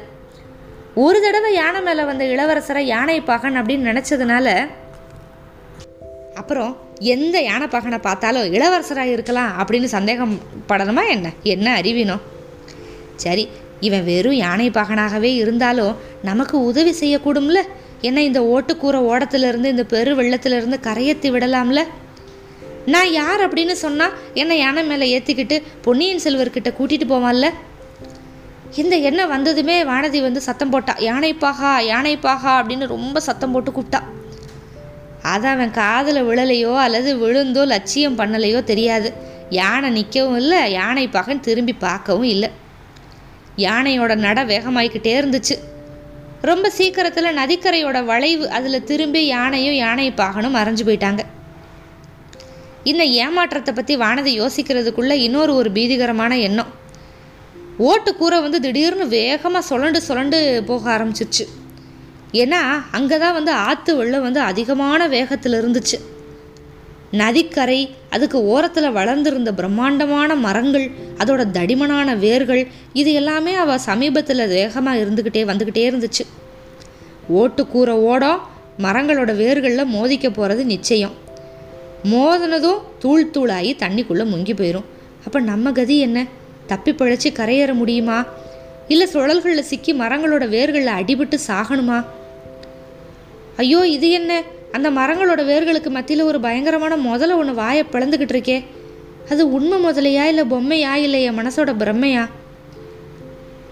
ஒரு 0.95 1.21
தடவை 1.21 1.55
யானை 1.55 1.81
மேலே 1.83 2.05
வந்த 2.05 2.25
இளவரசரை 2.25 2.79
யானை 2.79 3.21
பாகன் 3.21 3.59
அப்படின்னு 3.61 3.89
நினச்சதுனால 3.91 4.69
அப்புறம் 6.35 6.77
எந்த 7.01 7.43
யானை 7.43 7.67
பாகனை 7.67 7.99
பார்த்தாலும் 7.99 8.45
இளவரசராக 8.45 9.15
இருக்கலாம் 9.15 9.53
அப்படின்னு 9.61 9.89
சந்தேகம் 9.97 10.41
படணுமா 10.69 11.09
என்ன? 11.09 11.33
என்ன 11.43 11.81
அறிவினோம் 11.81 12.25
சரி 13.17 13.49
இவன் 13.81 14.05
வெறும் 14.05 14.35
யானை 14.35 14.71
பாகனாகவே 14.71 15.35
இருந்தாலும் 15.35 15.97
நமக்கு 16.23 16.65
உதவி 16.65 16.93
செய்யக்கூடும்ல? 16.93 17.63
என்ன 18.03 18.23
இந்த 18.23 18.41
ஓட்டுக்கூரை 18.41 19.01
ஓடத்துலேருந்து 19.11 19.65
இந்த 19.65 19.85
பெரு 19.85 20.13
வெள்ளத்துலேருந்து 20.15 20.79
கரையேற்றி 20.87 21.31
விடலாம்ல? 21.31 21.87
நான் 22.87 23.11
யார் 23.13 23.41
அப்படின்னு 23.47 23.73
சொன்னால் 23.73 24.13
என்னை 24.35 24.59
யானை 24.59 24.85
மேலே 24.85 25.19
ஏற்றிக்கிட்டு 25.19 25.63
பொன்னியின் 25.83 26.23
செல்வர்கிட்ட 26.25 26.71
கூட்டிகிட்டு 26.79 27.09
போவான்ல? 27.15 27.49
இந்த 28.77 28.97
எண்ணெய் 28.97 29.27
வந்ததுமே 29.27 29.85
வானதி 29.85 30.21
வந்து 30.23 30.41
சத்தம் 30.41 30.71
போட்டா 30.71 30.95
யானைப்பாகா 30.99 31.73
யானைப்பாகா 31.93 32.53
அப்படின்னு 32.61 32.87
ரொம்ப 32.87 33.21
சத்தம் 33.21 33.53
போட்டு 33.53 33.71
கூப்பிட்டா. 33.71 34.01
அது 35.23 35.49
அவன் 35.49 35.71
காதில் 35.71 36.27
விழலையோ 36.29 36.75
அல்லது 36.75 37.19
விழுந்தோ 37.19 37.65
லட்சியம் 37.65 38.19
பண்ணலையோ 38.19 38.65
தெரியாது. 38.65 39.13
யானை 39.51 39.89
நிற்கவும் 39.99 40.37
இல்லை 40.37 40.73
யானை 40.73 41.09
பகன் 41.09 41.41
திரும்பி 41.41 41.73
பார்க்கவும் 41.73 42.23
இல்லை. 42.23 42.51
யானையோட 43.57 44.15
நட 44.15 44.45
வேகமாயிக்கிட்டே 44.45 45.15
இருந்துச்சு. 45.21 45.57
ரொம்ப 46.43 46.67
சீக்கிரத்தில் 46.71 47.37
நதிக்கரையோட 47.39 47.99
வளைவு 48.05 48.45
அதில் 48.57 48.85
திரும்பி 48.91 49.23
யானையும் 49.27 49.77
யானை 49.85 50.07
பாகனும் 50.21 50.57
மறைஞ்சு 50.59 50.85
போயிட்டாங்க. 50.89 51.23
இந்த 52.91 53.05
ஏமாற்றத்தை 53.05 53.73
பற்றி 53.75 53.97
வானதி 53.97 54.33
யோசிக்கிறதுக்குள்ளே 54.43 55.17
இன்னொரு 55.27 55.55
ஒரு 55.55 55.71
பீதிகரமான 55.71 56.39
எண்ணம். 56.49 56.71
ஓட்டு 57.91 58.11
கூரை 58.15 58.41
வந்து 58.41 58.61
திடீர்னு 58.61 59.07
வேகமாக 59.09 59.69
சுழண்டு 59.71 60.01
சுழண்டு 60.09 60.39
போக 60.71 60.91
ஆரம்பிச்சிருச்சு. 60.97 61.47
ஏன்னா 62.43 62.61
அங்கே 62.91 63.19
தான் 63.19 63.37
வந்து 63.39 63.53
ஆற்று 63.53 63.97
வெள்ளம் 63.97 64.27
வந்து 64.29 64.41
அதிகமான 64.41 65.09
வேகத்தில் 65.17 65.59
இருந்துச்சு. 65.61 65.99
நதிக்கரை 67.11 67.91
அதுக்கு 68.11 68.45
ஓரத்தில் 68.45 68.93
வளர்ந்திருந்த 68.93 69.53
பிரம்மாண்டமான 69.53 70.35
மரங்கள் 70.35 70.91
அதோட 71.19 71.51
தடிமனான 71.51 72.17
வேர்கள் 72.17 72.67
இது 72.93 73.13
எல்லாமே 73.13 73.55
அவள் 73.55 73.79
சமீபத்தில் 73.79 74.47
வேகமாக 74.47 74.99
இருந்துக்கிட்டே 74.99 75.45
வந்துக்கிட்டே 75.45 75.91
இருந்துச்சு. 75.91 76.27
ஓட்டு 77.29 77.67
ஓடம் 78.03 78.47
மரங்களோட 78.83 79.37
வேர்களில் 79.37 79.85
மோதிக்க 79.85 80.31
போகிறது 80.31 80.65
நிச்சயம். 80.65 81.13
மோதினதும் 82.05 82.79
தூள் 82.99 83.31
தூளாகி 83.35 83.77
தண்ணிக்குள்ளே 83.77 84.25
முங்கி 84.25 84.55
போயிடும் 84.55 84.85
அப்போ 85.25 85.41
நம்ம 85.41 85.73
கதி 85.73 85.99
என்ன? 85.99 86.27
தப்பி 86.67 86.91
பிழைச்சி 86.91 87.33
கரையேற 87.35 87.75
முடியுமா? 87.75 88.25
இல்லை 88.89 89.07
சுழல்களில் 89.07 89.61
சிக்கி 89.61 89.95
மரங்களோட 89.95 90.49
வேர்களில் 90.49 90.87
அடிபட்டு 90.87 91.39
சாகணுமா? 91.47 92.05
ஐயோ 93.57 93.87
இது 93.87 94.11
என்ன? 94.11 94.43
அந்த 94.73 94.91
மரங்களோட 94.91 95.41
வேர்களுக்கு 95.51 95.91
மத்தியில் 95.91 96.25
ஒரு 96.25 96.41
பயங்கரமான 96.41 96.97
முதல்ல 96.97 97.37
ஒன்று 97.37 97.55
வாயை 97.55 97.85
பிளந்துக்கிட்டு 97.93 98.35
இருக்கே. 98.37 98.65
அது 99.31 99.53
உண்மை 99.53 99.79
முதலையா 99.85 100.25
இல்லை 100.25 100.45
பொம்மையா 100.45 100.95
இல்லை 100.95 101.23
என் 101.23 101.39
மனசோட 101.39 101.71
பிரம்மையா? 101.83 102.29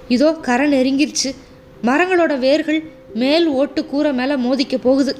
இதோ 0.09 0.33
கரை 0.33 0.67
நெருங்கிருச்சு. 0.73 1.35
மரங்களோட 1.85 2.39
வேர்கள் 2.39 2.81
மேல் 3.15 3.47
ஓட்டு 3.49 3.87
கூரை 3.87 4.13
மேலே 4.13 4.37
மோதிக்க 4.37 4.79
போகுது. 4.79 5.17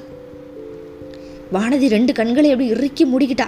வானதி 1.53 1.87
ரெண்டு 1.89 2.13
கண்களை 2.13 2.49
எப்படி 2.49 2.69
இறுக்கி 2.69 3.05
மூடிக்கிட்டா. 3.05 3.47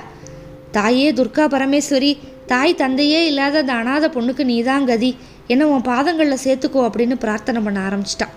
தாயே 0.72 1.12
துர்கா 1.12 1.46
பரமேஸ்வரி 1.56 2.18
தாய் 2.46 2.76
தந்தையே 2.76 3.26
இல்லாத 3.26 3.60
அந்த 3.60 3.74
அனாத 3.74 4.08
பொண்ணுக்கு 4.08 4.44
நீதான் 4.44 4.86
கதி. 4.86 5.16
என்ன 5.48 5.68
உன் 5.68 5.82
பாதங்களில் 5.82 6.44
சேர்த்துக்கோ 6.44 6.82
அப்படின்னு 6.88 7.16
பிரார்த்தனை 7.20 7.62
பண்ண 7.62 7.80
ஆரம்பிச்சிட்டான் 7.88 8.36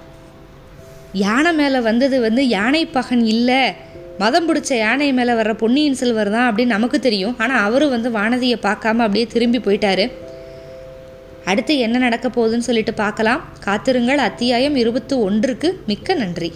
யானை 1.12 1.52
மேலே 1.52 1.78
வந்தது 1.78 2.20
வந்து 2.20 2.48
யானை 2.48 2.86
பகன் 2.86 3.24
இல்லை. 3.24 3.72
மதம் 4.18 4.46
பிடிச்ச 4.48 4.76
யானை 4.76 5.12
மேலே 5.12 5.32
வர்ற 5.32 5.52
பொன்னியின் 5.52 5.94
செல்வர் 5.94 6.30
தான் 6.30 6.46
அப்படின்னு 6.48 6.74
நமக்கு 6.76 7.00
தெரியும். 7.00 7.34
ஆனால் 7.38 7.64
அவரும் 7.64 7.90
வந்து 7.90 8.10
வானதியை 8.10 8.58
பார்க்காம 8.62 9.02
அப்படியே 9.06 9.26
திரும்பி 9.26 9.58
போயிட்டாரு. 9.58 10.10
அடுத்து 11.44 11.78
என்ன 11.78 11.98
நடக்க 11.98 12.28
போகுதுன்னு 12.28 12.68
சொல்லிட்டு 12.68 12.94
பார்க்கலாம். 12.94 13.44
காத்திருங்கள். 13.60 14.18
அத்தியாயம் 14.18 14.76
இருபத்தி 14.76 15.14
ஒன்றுக்கு 15.14 15.80
மிக்க 15.86 16.14
நன்றி. 16.14 16.52